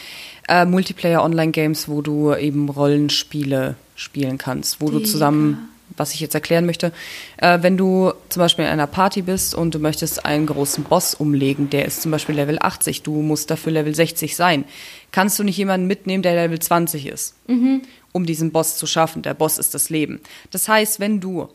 [0.49, 6.15] äh, Multiplayer Online Games, wo du eben Rollenspiele spielen kannst, wo Die, du zusammen was
[6.15, 6.93] ich jetzt erklären möchte,
[7.37, 11.15] äh, wenn du zum Beispiel in einer Party bist und du möchtest einen großen Boss
[11.15, 14.65] umlegen, der ist zum Beispiel Level 80, du musst dafür Level 60 sein,
[15.13, 17.83] kannst du nicht jemanden mitnehmen, der Level 20 ist, mhm.
[18.13, 19.23] um diesen Boss zu schaffen.
[19.23, 20.21] Der Boss ist das Leben.
[20.51, 21.49] Das heißt, wenn du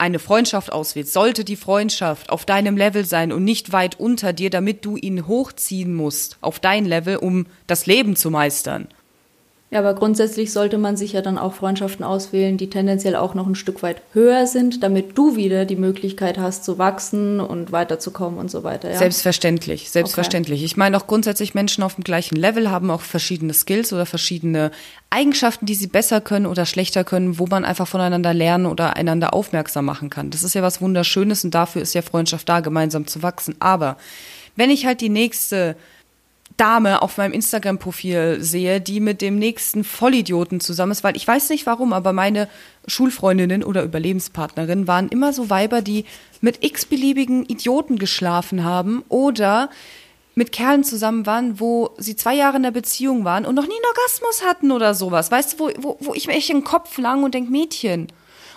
[0.00, 4.50] eine Freundschaft auswählst, sollte die Freundschaft auf deinem Level sein und nicht weit unter dir,
[4.50, 8.88] damit du ihn hochziehen musst auf dein Level, um das Leben zu meistern.
[9.72, 13.46] Ja, aber grundsätzlich sollte man sich ja dann auch Freundschaften auswählen, die tendenziell auch noch
[13.46, 18.40] ein Stück weit höher sind, damit du wieder die Möglichkeit hast zu wachsen und weiterzukommen
[18.40, 18.90] und so weiter.
[18.90, 18.98] Ja?
[18.98, 20.58] Selbstverständlich, selbstverständlich.
[20.58, 20.66] Okay.
[20.66, 24.72] Ich meine auch grundsätzlich Menschen auf dem gleichen Level haben auch verschiedene Skills oder verschiedene
[25.08, 29.34] Eigenschaften, die sie besser können oder schlechter können, wo man einfach voneinander lernen oder einander
[29.34, 30.30] aufmerksam machen kann.
[30.30, 33.54] Das ist ja was Wunderschönes und dafür ist ja Freundschaft da, gemeinsam zu wachsen.
[33.60, 33.98] Aber
[34.56, 35.76] wenn ich halt die nächste
[36.60, 41.48] Dame auf meinem Instagram-Profil sehe, die mit dem nächsten Vollidioten zusammen ist, weil ich weiß
[41.48, 42.48] nicht warum, aber meine
[42.86, 46.04] Schulfreundinnen oder Überlebenspartnerinnen waren immer so Weiber, die
[46.42, 49.70] mit x-beliebigen Idioten geschlafen haben oder
[50.34, 53.72] mit Kerlen zusammen waren, wo sie zwei Jahre in der Beziehung waren und noch nie
[53.72, 55.30] einen Orgasmus hatten oder sowas.
[55.30, 58.08] Weißt du, wo, wo, wo ich mir echt den Kopf lang und denk, Mädchen.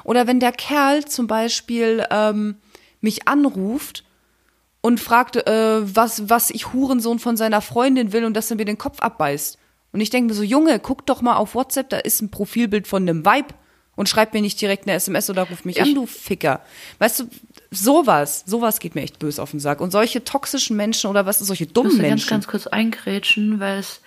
[0.04, 2.56] Oder wenn der Kerl zum Beispiel ähm,
[3.00, 4.04] mich anruft
[4.86, 8.66] und fragt, äh, was, was ich Hurensohn von seiner Freundin will und dass er mir
[8.66, 9.58] den Kopf abbeißt.
[9.94, 12.86] Und ich denke mir so, Junge, guck doch mal auf WhatsApp, da ist ein Profilbild
[12.86, 13.54] von einem Vibe
[13.96, 16.62] und schreib mir nicht direkt eine SMS oder ruf mich ich an, du Ficker.
[17.00, 17.30] Weißt du,
[17.72, 19.80] sowas, sowas geht mir echt böse auf den Sack.
[19.80, 22.30] Und solche toxischen Menschen oder was, solche dummen ich muss Menschen.
[22.30, 24.02] ganz, ganz kurz eingrätschen, weil es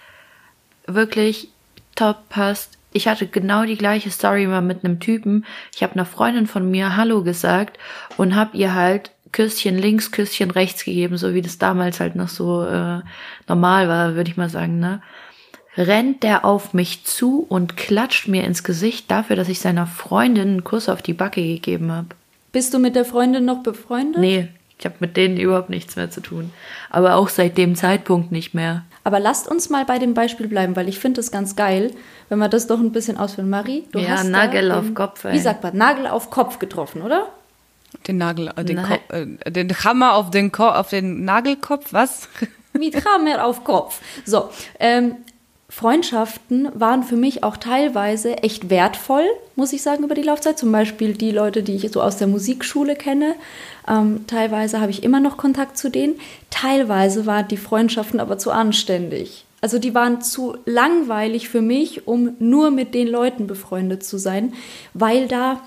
[0.87, 1.49] wirklich
[1.95, 2.77] top passt.
[2.93, 5.47] Ich hatte genau die gleiche Story mal mit einem Typen.
[5.75, 7.79] Ich habe einer Freundin von mir Hallo gesagt
[8.19, 12.29] und habe ihr halt Küsschen links, Küsschen rechts gegeben, so wie das damals halt noch
[12.29, 13.01] so äh,
[13.46, 15.03] normal war, würde ich mal sagen, ne?
[15.77, 20.49] Rennt der auf mich zu und klatscht mir ins Gesicht dafür, dass ich seiner Freundin
[20.49, 22.09] einen Kuss auf die Backe gegeben habe.
[22.51, 24.22] Bist du mit der Freundin noch befreundet?
[24.22, 26.51] Nee, ich habe mit denen überhaupt nichts mehr zu tun.
[26.88, 28.87] Aber auch seit dem Zeitpunkt nicht mehr.
[29.05, 31.92] Aber lasst uns mal bei dem Beispiel bleiben, weil ich finde es ganz geil,
[32.31, 33.51] wenn wir das doch ein bisschen ausführen.
[33.51, 35.27] Marie, du ja, hast Nagel auf den, Kopf.
[35.27, 35.35] Ey.
[35.35, 35.77] Wie sagt man?
[35.77, 37.29] Nagel auf Kopf getroffen, oder?
[38.07, 42.29] Den Nagel, äh, den, äh, den Hammer auf den, Ko auf den Nagelkopf, was?
[42.73, 44.01] Mit Hammer auf Kopf.
[44.25, 45.17] So, ähm,
[45.69, 49.25] Freundschaften waren für mich auch teilweise echt wertvoll,
[49.57, 50.59] muss ich sagen, über die Laufzeit.
[50.59, 53.35] Zum Beispiel die Leute, die ich so aus der Musikschule kenne.
[53.89, 56.15] Ähm, teilweise habe ich immer noch Kontakt zu denen.
[56.51, 59.45] Teilweise waren die Freundschaften aber zu anständig.
[59.61, 64.53] Also die waren zu langweilig für mich, um nur mit den Leuten befreundet zu sein,
[64.95, 65.61] weil da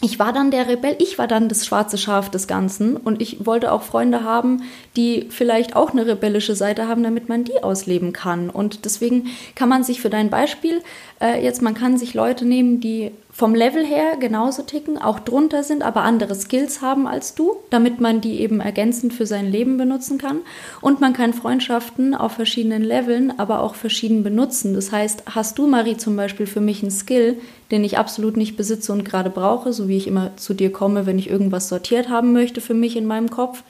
[0.00, 3.44] ich war dann der Rebell, ich war dann das schwarze Schaf des Ganzen und ich
[3.46, 4.62] wollte auch Freunde haben,
[4.96, 8.48] die vielleicht auch eine rebellische Seite haben, damit man die ausleben kann.
[8.48, 10.82] Und deswegen kann man sich für dein Beispiel
[11.20, 15.62] äh, jetzt, man kann sich Leute nehmen, die vom Level her genauso ticken, auch drunter
[15.62, 19.76] sind, aber andere Skills haben als du, damit man die eben ergänzend für sein Leben
[19.76, 20.40] benutzen kann.
[20.80, 24.74] Und man kann Freundschaften auf verschiedenen Leveln, aber auch verschieden benutzen.
[24.74, 27.36] Das heißt, hast du, Marie, zum Beispiel für mich einen Skill,
[27.70, 31.06] den ich absolut nicht besitze und gerade brauche, so wie ich immer zu dir komme,
[31.06, 33.62] wenn ich irgendwas sortiert haben möchte für mich in meinem Kopf,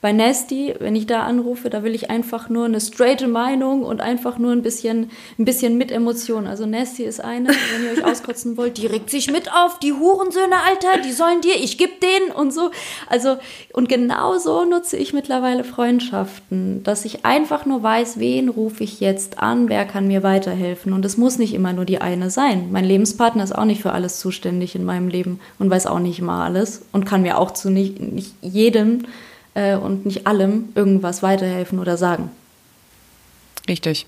[0.00, 4.00] bei Nasty, wenn ich da anrufe, da will ich einfach nur eine straighte Meinung und
[4.00, 6.46] einfach nur ein bisschen, ein bisschen mit Emotionen.
[6.46, 9.92] Also Nasty ist eine, wenn ihr euch auskotzen wollt, die regt sich mit auf, die
[9.92, 12.70] Hurensöhne, Alter, die sollen dir, ich geb denen und so.
[13.08, 13.36] Also,
[13.74, 19.00] und genau so nutze ich mittlerweile Freundschaften, dass ich einfach nur weiß, wen rufe ich
[19.00, 20.94] jetzt an, wer kann mir weiterhelfen.
[20.94, 22.68] Und es muss nicht immer nur die eine sein.
[22.72, 26.20] Mein Lebenspartner ist auch nicht für alles zuständig in meinem Leben und weiß auch nicht
[26.20, 29.04] immer alles und kann mir auch zu nicht, nicht jedem
[29.54, 32.30] äh, und nicht allem irgendwas weiterhelfen oder sagen.
[33.68, 34.06] Richtig.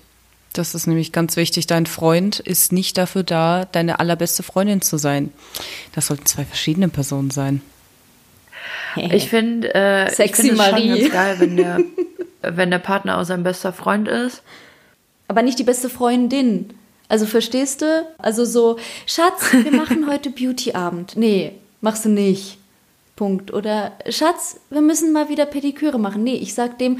[0.53, 1.65] Das ist nämlich ganz wichtig.
[1.65, 5.33] Dein Freund ist nicht dafür da, deine allerbeste Freundin zu sein.
[5.95, 7.61] Das sollten zwei verschiedene Personen sein.
[8.95, 10.89] Ich finde äh, Sexy find Marie.
[10.89, 11.79] schon ganz geil, wenn der,
[12.43, 14.43] wenn der Partner auch sein bester Freund ist.
[15.27, 16.69] Aber nicht die beste Freundin.
[17.09, 18.07] Also verstehst du?
[18.19, 18.77] Also so,
[19.07, 21.15] Schatz, wir machen heute Beauty-Abend.
[21.15, 22.57] Nee, machst du nicht.
[23.15, 23.53] Punkt.
[23.53, 26.23] Oder Schatz, wir müssen mal wieder Pediküre machen.
[26.23, 26.99] Nee, ich sag dem,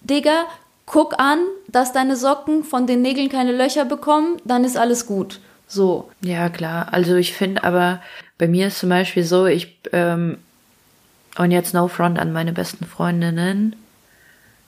[0.00, 0.44] Digga,
[0.86, 5.40] guck an, dass deine Socken von den Nägeln keine Löcher bekommen, dann ist alles gut.
[5.66, 6.10] So.
[6.20, 6.88] Ja, klar.
[6.92, 8.00] Also ich finde aber,
[8.38, 10.38] bei mir ist zum Beispiel so, ich, ähm,
[11.36, 13.74] und jetzt no front an meine besten Freundinnen,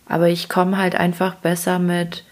[0.09, 2.25] aber ich komme halt einfach besser mit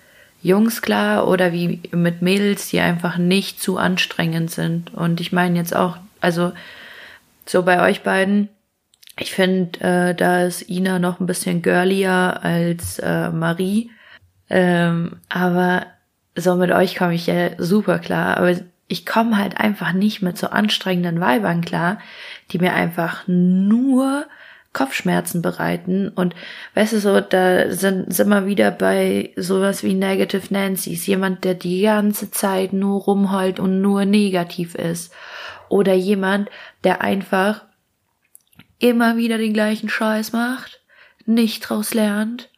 [0.43, 4.93] Jungs klar oder wie mit Mädels, die einfach nicht zu anstrengend sind.
[4.93, 6.53] Und ich meine jetzt auch, also
[7.47, 8.49] so bei euch beiden,
[9.19, 13.91] ich finde, äh, da ist Ina noch ein bisschen girlier als äh, Marie.
[14.51, 15.87] Ähm, aber
[16.37, 18.37] so mit euch komme ich ja super klar.
[18.39, 18.55] Aber
[18.89, 21.99] ich komme halt einfach nicht mit so anstrengenden Weibern klar,
[22.51, 24.27] die mir einfach nur
[24.73, 26.09] Kopfschmerzen bereiten.
[26.09, 26.35] Und
[26.75, 31.07] weißt du so, da sind, sind wir wieder bei sowas wie Negative Nancy's.
[31.07, 35.15] Jemand, der die ganze Zeit nur rumheult und nur negativ ist.
[35.75, 36.51] Oder jemand,
[36.85, 37.63] der einfach
[38.79, 40.81] immer wieder den gleichen Scheiß macht,
[41.27, 42.49] nicht draus lernt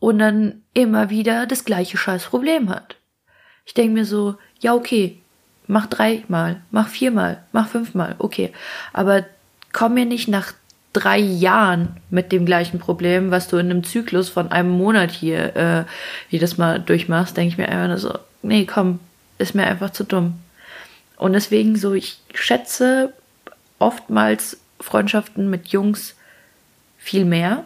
[0.00, 2.96] und dann immer wieder das gleiche Scheißproblem hat.
[3.66, 5.20] Ich denke mir so, ja, okay,
[5.68, 8.52] mach dreimal, mach viermal, mach fünfmal, okay.
[8.92, 9.24] Aber
[9.72, 10.52] komm mir nicht nach
[10.92, 15.54] drei Jahren mit dem gleichen Problem, was du in einem Zyklus von einem Monat hier
[15.54, 15.84] äh,
[16.30, 18.98] jedes Mal durchmachst, denke ich mir einfach so, nee, komm,
[19.38, 20.40] ist mir einfach zu dumm.
[21.16, 23.12] Und deswegen so, ich schätze
[23.78, 26.14] oftmals Freundschaften mit Jungs
[26.98, 27.64] viel mehr,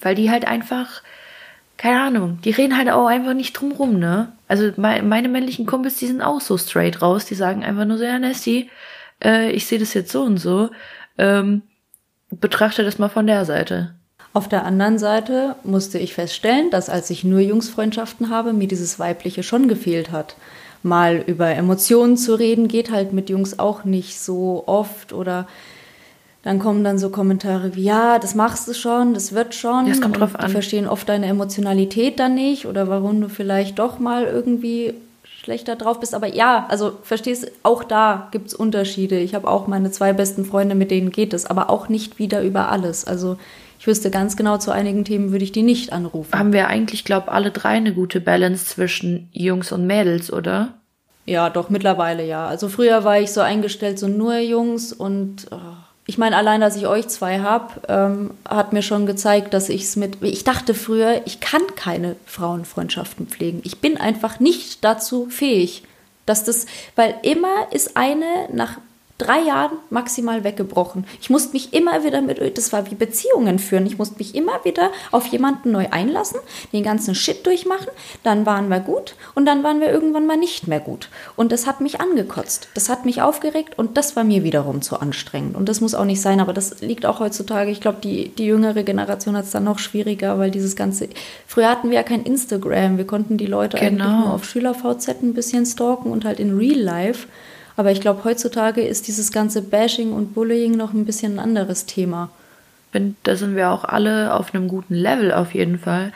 [0.00, 1.02] weil die halt einfach,
[1.76, 4.32] keine Ahnung, die reden halt auch einfach nicht drumrum, ne?
[4.48, 8.04] Also meine männlichen Kumpels, die sind auch so straight raus, die sagen einfach nur so,
[8.04, 8.70] ja, Nessie,
[9.22, 10.70] äh, ich sehe das jetzt so und so,
[11.16, 11.62] ähm,
[12.30, 13.94] betrachte das mal von der Seite.
[14.32, 18.98] Auf der anderen Seite musste ich feststellen, dass als ich nur Jungsfreundschaften habe, mir dieses
[18.98, 20.36] Weibliche schon gefehlt hat
[20.84, 25.46] mal über Emotionen zu reden, geht halt mit Jungs auch nicht so oft oder
[26.42, 29.88] dann kommen dann so Kommentare wie, ja, das machst du schon, das wird schon.
[29.88, 30.46] Das kommt drauf an.
[30.46, 34.92] Die verstehen oft deine Emotionalität dann nicht oder warum du vielleicht doch mal irgendwie
[35.24, 36.14] schlechter drauf bist.
[36.14, 39.18] Aber ja, also verstehst, auch da gibt es Unterschiede.
[39.18, 42.42] Ich habe auch meine zwei besten Freunde, mit denen geht es, aber auch nicht wieder
[42.42, 43.06] über alles.
[43.06, 43.38] Also
[43.84, 46.32] ich wüsste ganz genau, zu einigen Themen würde ich die nicht anrufen.
[46.32, 50.72] Haben wir eigentlich, glaube alle drei eine gute Balance zwischen Jungs und Mädels, oder?
[51.26, 52.46] Ja, doch, mittlerweile ja.
[52.46, 55.58] Also früher war ich so eingestellt, so nur Jungs und oh,
[56.06, 59.82] ich meine, allein, dass ich euch zwei habe, ähm, hat mir schon gezeigt, dass ich
[59.82, 60.16] es mit.
[60.22, 63.60] Ich dachte früher, ich kann keine Frauenfreundschaften pflegen.
[63.64, 65.82] Ich bin einfach nicht dazu fähig.
[66.24, 66.64] Dass das,
[66.96, 68.78] weil immer ist eine nach
[69.18, 71.06] drei Jahren maximal weggebrochen.
[71.20, 73.86] Ich musste mich immer wieder mit, das war wie Beziehungen führen.
[73.86, 76.40] Ich musste mich immer wieder auf jemanden neu einlassen,
[76.72, 77.88] den ganzen Shit durchmachen.
[78.24, 81.08] Dann waren wir gut und dann waren wir irgendwann mal nicht mehr gut.
[81.36, 82.68] Und das hat mich angekotzt.
[82.74, 85.56] Das hat mich aufgeregt und das war mir wiederum zu anstrengend.
[85.56, 87.70] Und das muss auch nicht sein, aber das liegt auch heutzutage.
[87.70, 91.08] Ich glaube, die, die jüngere Generation hat es dann noch schwieriger, weil dieses ganze.
[91.46, 92.98] Früher hatten wir ja kein Instagram.
[92.98, 94.04] Wir konnten die Leute genau.
[94.04, 97.28] eigentlich nur auf SchülerVZ ein bisschen stalken und halt in Real Life.
[97.76, 101.86] Aber ich glaube, heutzutage ist dieses ganze Bashing und Bullying noch ein bisschen ein anderes
[101.86, 102.30] Thema.
[103.24, 106.12] da sind wir auch alle auf einem guten Level auf jeden Fall.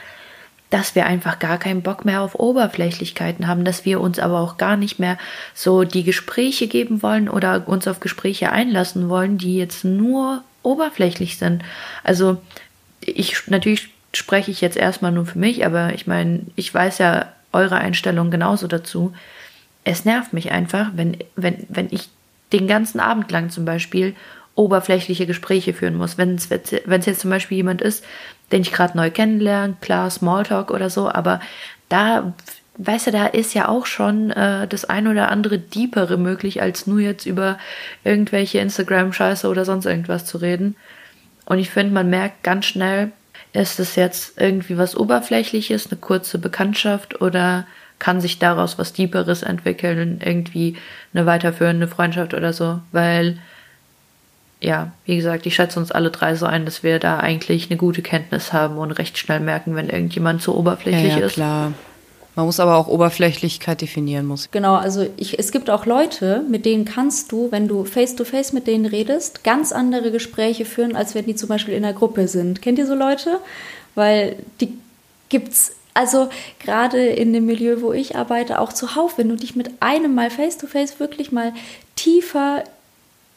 [0.71, 4.59] dass wir einfach gar keinen Bock mehr auf Oberflächlichkeiten haben, dass wir uns aber auch
[4.59, 5.17] gar nicht mehr
[5.55, 11.39] so die Gespräche geben wollen oder uns auf Gespräche einlassen wollen, die jetzt nur oberflächlich
[11.39, 11.63] sind.
[12.05, 12.37] Also
[13.01, 17.33] ich natürlich spreche ich jetzt erstmal nur für mich, aber ich meine, ich weiß ja
[17.53, 19.15] eure Einstellung genauso dazu.
[19.89, 22.11] Es nervt mich einfach, wenn, wenn, wenn ich
[22.53, 24.15] den ganzen Abend lang zum Beispiel
[24.55, 26.19] oberflächliche Gespräche führen muss.
[26.19, 28.05] Wenn es jetzt zum Beispiel jemand ist,
[28.53, 31.41] den ich gerade neu kennenlerne, klar, Smalltalk oder so, aber
[31.89, 32.35] da,
[32.77, 36.87] weißt du, da ist ja auch schon äh, das ein oder andere Deepere möglich, als
[36.87, 37.59] nur jetzt über
[38.05, 40.77] irgendwelche Instagram-Scheiße oder sonst irgendwas zu reden.
[41.47, 43.11] Und ich finde, man merkt ganz schnell,
[43.55, 47.67] ist es jetzt irgendwie was Oberflächliches, eine kurze Bekanntschaft oder
[47.99, 50.77] kann sich daraus was Deeperes entwickeln, irgendwie
[51.13, 53.39] eine weiterführende Freundschaft oder so, weil
[54.61, 57.77] ja, wie gesagt, ich schätze uns alle drei so ein, dass wir da eigentlich eine
[57.77, 61.35] gute Kenntnis haben und recht schnell merken, wenn irgendjemand zu oberflächlich ja, ja, ist.
[61.35, 61.73] klar.
[62.35, 64.49] Man muss aber auch Oberflächlichkeit definieren muss.
[64.53, 68.25] Genau, also ich, es gibt auch Leute, mit denen kannst du, wenn du face to
[68.25, 71.95] face mit denen redest, ganz andere Gespräche führen, als wenn die zum Beispiel in einer
[71.95, 72.63] Gruppe sind.
[72.63, 73.41] Kennt ihr so Leute?
[73.97, 74.73] Weil die
[75.29, 76.29] gibt's also
[76.61, 80.31] gerade in dem Milieu, wo ich arbeite, auch zuhauf, wenn du dich mit einem mal
[80.31, 81.53] face to face wirklich mal
[81.97, 82.63] tiefer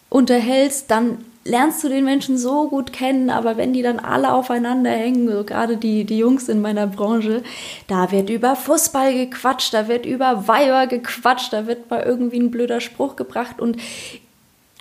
[0.09, 4.91] unterhältst, dann lernst du den Menschen so gut kennen, aber wenn die dann alle aufeinander
[4.91, 7.41] hängen, so gerade die, die Jungs in meiner Branche,
[7.87, 12.51] da wird über Fußball gequatscht, da wird über Weiber gequatscht, da wird mal irgendwie ein
[12.51, 13.77] blöder Spruch gebracht und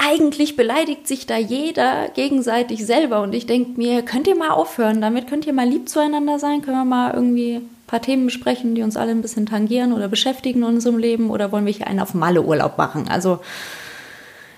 [0.03, 5.01] eigentlich beleidigt sich da jeder gegenseitig selber und ich denke mir, könnt ihr mal aufhören,
[5.01, 8.75] damit könnt ihr mal lieb zueinander sein, können wir mal irgendwie ein paar Themen besprechen,
[8.75, 11.87] die uns alle ein bisschen tangieren oder beschäftigen in unserem Leben oder wollen wir hier
[11.87, 13.09] einen auf Malle Urlaub machen?
[13.09, 13.41] Also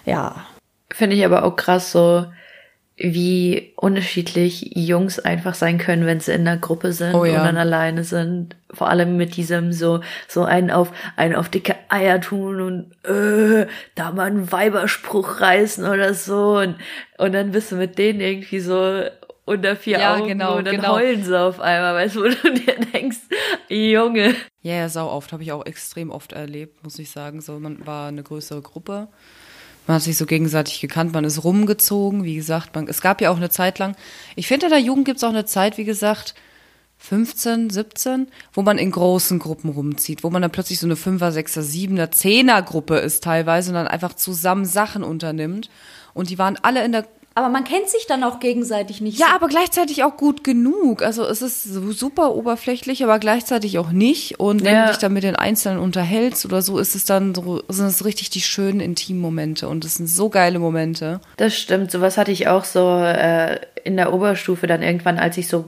[0.04, 0.46] ja,
[0.92, 2.26] Finde ich aber auch krass so,
[2.96, 7.38] wie unterschiedlich Jungs einfach sein können, wenn sie in einer Gruppe sind oh, ja.
[7.38, 8.56] und dann alleine sind.
[8.70, 13.66] Vor allem mit diesem so, so einen auf, einen auf dicke Eier tun und, äh,
[13.94, 16.76] da mal einen Weiberspruch reißen oder so und,
[17.18, 19.02] und dann bist du mit denen irgendwie so
[19.44, 20.94] unter vier ja, Augen genau, und dann genau.
[20.94, 23.18] heulen sie auf einmal, weißt du, wo du dir denkst,
[23.68, 24.34] Junge.
[24.62, 27.40] Ja, ja, sau oft, habe ich auch extrem oft erlebt, muss ich sagen.
[27.40, 29.08] So, man war eine größere Gruppe
[29.86, 33.30] man hat sich so gegenseitig gekannt, man ist rumgezogen, wie gesagt, man, es gab ja
[33.30, 33.96] auch eine Zeit lang,
[34.36, 36.34] ich finde in der Jugend gibt es auch eine Zeit, wie gesagt,
[37.02, 41.32] 15, 17, wo man in großen Gruppen rumzieht, wo man dann plötzlich so eine 5er,
[41.32, 45.68] 6er, 7er, 10er Gruppe ist teilweise und dann einfach zusammen Sachen unternimmt.
[46.14, 49.18] Und die waren alle in der aber man kennt sich dann auch gegenseitig nicht.
[49.18, 49.34] Ja, so.
[49.34, 51.02] aber gleichzeitig auch gut genug.
[51.02, 54.38] Also es ist super oberflächlich, aber gleichzeitig auch nicht.
[54.38, 54.84] Und wenn ja.
[54.84, 58.04] du dich dann mit den Einzelnen unterhältst oder so, ist es dann so, sind es
[58.04, 59.68] richtig die schönen intimen Momente.
[59.68, 61.20] Und es sind so geile Momente.
[61.36, 61.90] Das stimmt.
[61.90, 65.64] Sowas hatte ich auch so äh, in der Oberstufe dann irgendwann, als ich so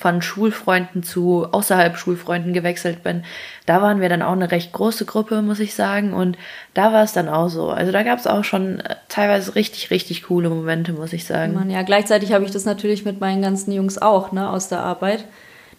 [0.00, 3.22] von Schulfreunden zu außerhalb Schulfreunden gewechselt bin.
[3.66, 6.14] Da waren wir dann auch eine recht große Gruppe, muss ich sagen.
[6.14, 6.38] Und
[6.72, 7.68] da war es dann auch so.
[7.68, 11.52] Also da gab es auch schon äh, teilweise richtig, richtig coole Momente, muss ich sagen.
[11.52, 14.80] Man, ja, gleichzeitig habe ich das natürlich mit meinen ganzen Jungs auch, ne, aus der
[14.80, 15.26] Arbeit.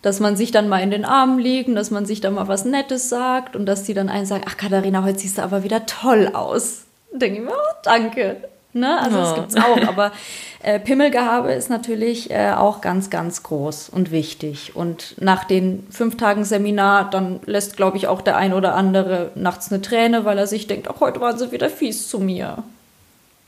[0.04, 2.64] Dass man sich dann mal in den Armen liegt, dass man sich dann mal was
[2.64, 5.88] Nettes sagt und dass die dann einen sagen, ach Katharina, heute siehst du aber wieder
[5.88, 6.86] toll aus.
[7.12, 8.38] Denke ich mir, oh, danke.
[8.74, 9.00] Ne?
[9.02, 9.24] Also ja.
[9.24, 9.88] das gibt's auch.
[9.88, 10.12] Aber
[10.64, 14.76] äh, Pimmelgehabe ist natürlich äh, auch ganz, ganz groß und wichtig.
[14.76, 19.32] Und nach den fünf Tagen Seminar, dann lässt, glaube ich, auch der ein oder andere
[19.36, 22.64] nachts eine Träne, weil er sich denkt, ach, heute waren sie wieder fies zu mir.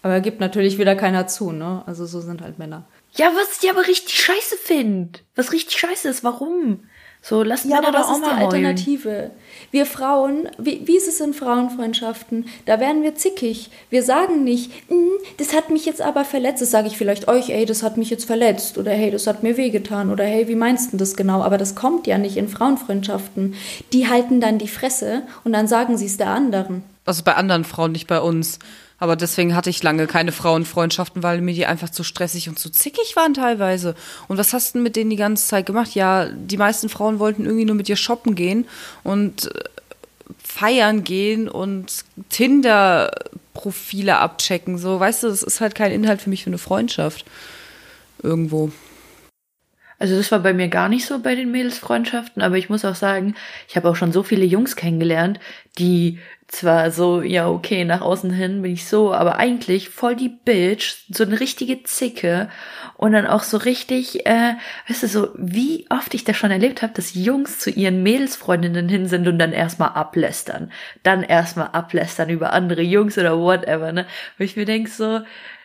[0.01, 1.81] Aber er gibt natürlich wieder keiner zu, ne?
[1.85, 2.83] Also so sind halt Männer.
[3.15, 5.19] Ja, was ich aber richtig scheiße finde.
[5.35, 6.83] Was richtig scheiße ist, warum?
[7.25, 9.31] So, lass ja, aber doch auch mal die Alternative?
[9.71, 12.47] Wir Frauen, wie, wie ist es in Frauenfreundschaften?
[12.65, 13.69] Da werden wir zickig.
[13.89, 16.61] Wir sagen nicht, mm, das hat mich jetzt aber verletzt.
[16.61, 18.77] Das sage ich vielleicht euch, ey, das hat mich jetzt verletzt.
[18.77, 20.11] Oder hey, das hat mir wehgetan.
[20.11, 21.41] Oder hey, wie meinst du das genau?
[21.41, 23.55] Aber das kommt ja nicht in Frauenfreundschaften.
[23.93, 26.83] Die halten dann die Fresse und dann sagen sie es der anderen.
[27.05, 28.59] Also bei anderen Frauen, nicht bei uns.
[29.03, 32.69] Aber deswegen hatte ich lange keine Frauenfreundschaften, weil mir die einfach zu stressig und zu
[32.69, 33.95] zickig waren teilweise.
[34.29, 35.93] Und was hast du mit denen die ganze Zeit gemacht?
[35.93, 38.65] Ja, die meisten Frauen wollten irgendwie nur mit dir shoppen gehen
[39.03, 39.63] und äh,
[40.41, 44.77] feiern gehen und Tinder-Profile abchecken.
[44.77, 47.25] So, weißt du, das ist halt kein Inhalt für mich für eine Freundschaft.
[48.21, 48.71] Irgendwo.
[50.03, 52.93] Also das war bei mir gar nicht so bei den Mädelsfreundschaften, aber ich muss auch
[52.93, 53.35] sagen,
[53.69, 55.39] ich habe auch schon so viele Jungs kennengelernt,
[55.79, 60.27] die zwar so, ja, okay, nach außen hin bin ich so, aber eigentlich voll die
[60.27, 62.49] Bitch, so eine richtige Zicke
[62.97, 64.55] und dann auch so richtig, äh,
[64.89, 68.89] weißt du, so wie oft ich das schon erlebt habe, dass Jungs zu ihren Mädelsfreundinnen
[68.89, 70.69] hin sind und dann erstmal ablästern,
[71.03, 74.05] dann erstmal ablästern über andere Jungs oder whatever, ne?
[74.37, 75.21] Wo ich mir denk so,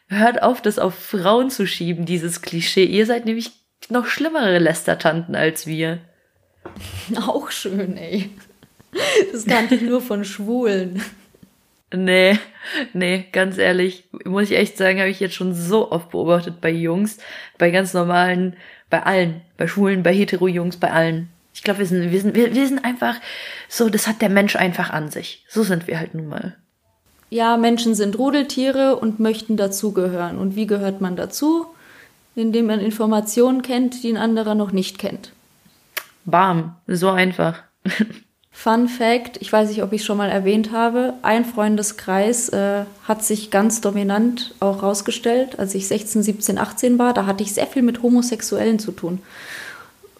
[0.06, 2.84] hört auf, das auf Frauen zu schieben, dieses Klischee.
[2.84, 3.50] Ihr seid nämlich
[3.88, 5.98] noch schlimmere Lästertanten als wir.
[7.26, 8.30] Auch schön, ey.
[9.32, 11.02] Das kannte ich nur von Schwulen.
[11.92, 12.38] Nee,
[12.92, 16.70] nee, ganz ehrlich, muss ich echt sagen, habe ich jetzt schon so oft beobachtet bei
[16.70, 17.16] Jungs,
[17.56, 18.56] bei ganz normalen,
[18.90, 21.30] bei allen, bei Schwulen, bei Hetero-Jungs, bei allen.
[21.54, 23.16] Ich glaube, wir sind, wir sind, wir, wir sind einfach
[23.68, 25.44] so, das hat der Mensch einfach an sich.
[25.48, 26.56] So sind wir halt nun mal.
[27.30, 30.38] Ja, Menschen sind Rudeltiere und möchten dazugehören.
[30.38, 31.66] Und wie gehört man dazu?
[32.38, 35.32] Indem man Informationen kennt, die ein anderer noch nicht kennt.
[36.24, 37.64] Bam, so einfach.
[38.52, 43.24] Fun Fact, ich weiß nicht, ob ich schon mal erwähnt habe, ein Freundeskreis äh, hat
[43.24, 47.12] sich ganz dominant auch rausgestellt, als ich 16, 17, 18 war.
[47.12, 49.20] Da hatte ich sehr viel mit Homosexuellen zu tun,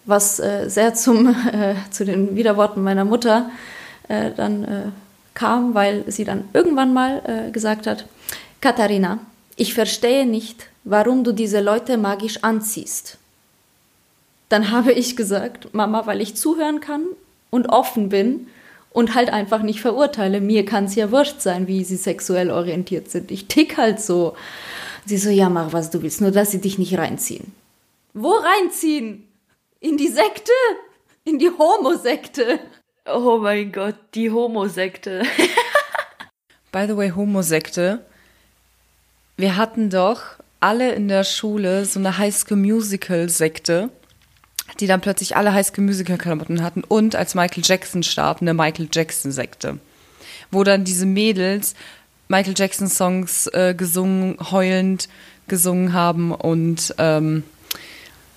[0.03, 3.49] was äh, sehr zum, äh, zu den Widerworten meiner Mutter
[4.09, 4.81] äh, dann äh,
[5.35, 8.07] kam, weil sie dann irgendwann mal äh, gesagt hat,
[8.59, 9.19] Katharina,
[9.55, 13.17] ich verstehe nicht, warum du diese Leute magisch anziehst.
[14.49, 17.05] Dann habe ich gesagt, Mama, weil ich zuhören kann
[17.49, 18.47] und offen bin
[18.91, 20.41] und halt einfach nicht verurteile.
[20.41, 23.31] Mir kann es ja wurscht sein, wie sie sexuell orientiert sind.
[23.31, 24.35] Ich tick halt so.
[25.05, 27.53] Sie so, ja, mach was du willst, nur dass sie dich nicht reinziehen.
[28.13, 29.27] Wo reinziehen?
[29.79, 30.51] In die Sekte?
[31.23, 32.59] In die Homosekte?
[33.05, 35.23] Oh mein Gott, die Homosekte.
[36.71, 38.05] By the way, Homosekte.
[39.37, 40.21] Wir hatten doch
[40.59, 43.89] alle in der Schule so eine High School Musical Sekte
[44.79, 48.53] die dann plötzlich alle High School Musical Klamotten hatten und als Michael Jackson starb, eine
[48.53, 49.79] Michael Jackson Sekte.
[50.51, 51.75] Wo dann diese Mädels
[52.27, 55.09] Michael Jackson Songs äh, gesungen, heulend
[55.47, 57.43] gesungen haben und ähm,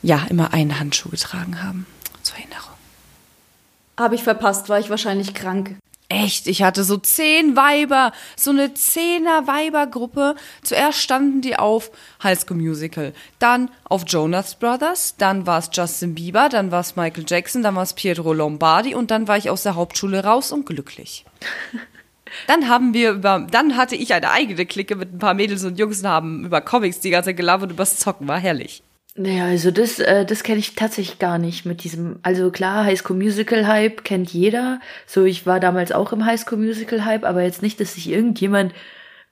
[0.02, 1.86] ja, immer einen Handschuh getragen haben.
[2.22, 2.72] Zur Erinnerung.
[3.98, 5.76] Habe ich verpasst, war ich wahrscheinlich krank.
[6.12, 10.34] Echt, ich hatte so zehn Weiber, so eine zehner Weibergruppe.
[10.62, 11.90] Zuerst standen die auf
[12.22, 16.96] High School Musical, dann auf Jonas Brothers, dann war es Justin Bieber, dann war es
[16.96, 20.52] Michael Jackson, dann war es Pietro Lombardi und dann war ich aus der Hauptschule raus
[20.52, 21.24] und glücklich.
[22.46, 25.78] Dann haben wir über, dann hatte ich eine eigene Clique mit ein paar Mädels und
[25.78, 28.82] Jungs und haben über Comics die ganze Zeit gelabert und übers Zocken, war herrlich.
[29.14, 32.98] Naja, also das, äh, das kenne ich tatsächlich gar nicht mit diesem, also klar, High
[32.98, 34.80] School Musical Hype kennt jeder.
[35.06, 38.08] So, ich war damals auch im High School Musical Hype, aber jetzt nicht, dass sich
[38.08, 38.72] irgendjemand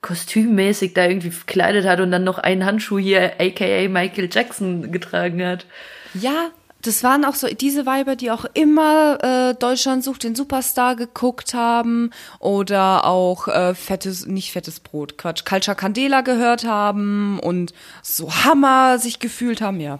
[0.01, 5.43] kostümmäßig da irgendwie verkleidet hat und dann noch einen Handschuh hier, aka Michael Jackson, getragen
[5.43, 5.65] hat.
[6.13, 6.51] Ja,
[6.81, 11.53] das waren auch so diese Weiber, die auch immer äh, Deutschland sucht den Superstar geguckt
[11.53, 18.31] haben oder auch äh, fettes, nicht fettes Brot, Quatsch, Culture Candela gehört haben und so
[18.31, 19.99] Hammer sich gefühlt haben, ja.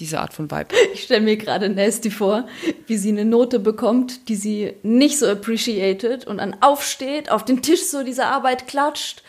[0.00, 0.74] Diese Art von Vibe.
[0.92, 2.48] Ich stelle mir gerade Nasty vor,
[2.88, 7.62] wie sie eine Note bekommt, die sie nicht so appreciated und dann aufsteht, auf den
[7.62, 9.22] Tisch so diese Arbeit klatscht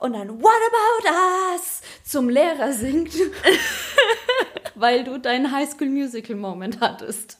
[0.00, 3.12] und dann What about us zum Lehrer singt,
[4.80, 7.38] weil du deinen Highschool Musical Moment hattest.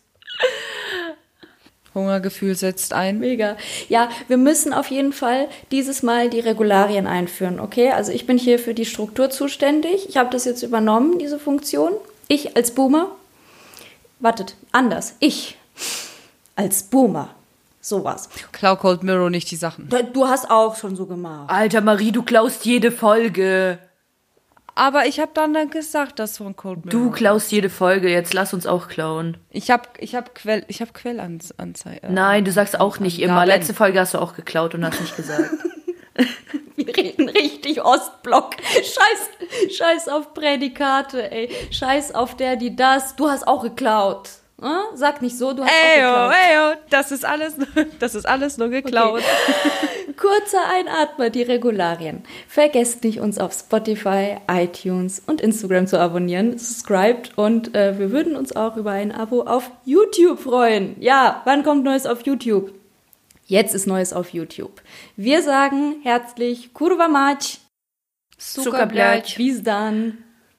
[1.94, 3.18] Hungergefühl setzt ein.
[3.18, 3.56] Mega.
[3.88, 7.90] Ja, wir müssen auf jeden Fall dieses Mal die Regularien einführen, okay?
[7.90, 10.08] Also ich bin hier für die Struktur zuständig.
[10.08, 11.92] Ich habe das jetzt übernommen, diese Funktion.
[12.28, 13.08] Ich als Boomer.
[14.20, 15.14] Wartet, anders.
[15.20, 15.56] Ich
[16.56, 17.30] als Boomer
[17.88, 18.28] Sowas.
[18.52, 19.88] Klau Cold Mirror nicht die Sachen.
[20.12, 21.50] Du hast auch schon so gemacht.
[21.50, 23.78] Alter Marie, du klaust jede Folge.
[24.78, 27.00] Aber ich habe dann gesagt, das von Cold Mirror.
[27.00, 29.36] Du klaust jede Folge, jetzt lass uns auch klauen.
[29.50, 32.06] Ich habe ich hab Quell, ich hab Quellanzeige.
[32.08, 33.44] Nein, du sagst auch nicht immer.
[33.44, 35.50] Letzte Folge hast du auch geklaut und hast nicht gesagt.
[36.76, 38.54] Wir reden richtig Ostblock.
[38.60, 41.50] Scheiß, scheiß auf Prädikate, ey.
[41.72, 43.16] Scheiß auf der, die das.
[43.16, 44.30] Du hast auch geklaut.
[44.60, 44.96] Hm?
[44.96, 46.34] Sag nicht so, du hast eyo, auch geklaut.
[46.50, 47.54] Eyo, das ist alles,
[48.00, 49.20] das ist alles nur geklaut.
[49.20, 50.12] Okay.
[50.16, 52.24] Kurzer Einatmer, die Regularien.
[52.48, 56.58] Vergesst nicht, uns auf Spotify, iTunes und Instagram zu abonnieren.
[56.58, 60.96] Subscribed und äh, wir würden uns auch über ein Abo auf YouTube freuen.
[60.98, 62.74] Ja, wann kommt Neues auf YouTube?
[63.46, 64.82] Jetzt ist Neues auf YouTube.
[65.16, 67.38] Wir sagen herzlich Kurva.
[68.36, 68.86] Suka
[69.36, 70.18] Bis dann.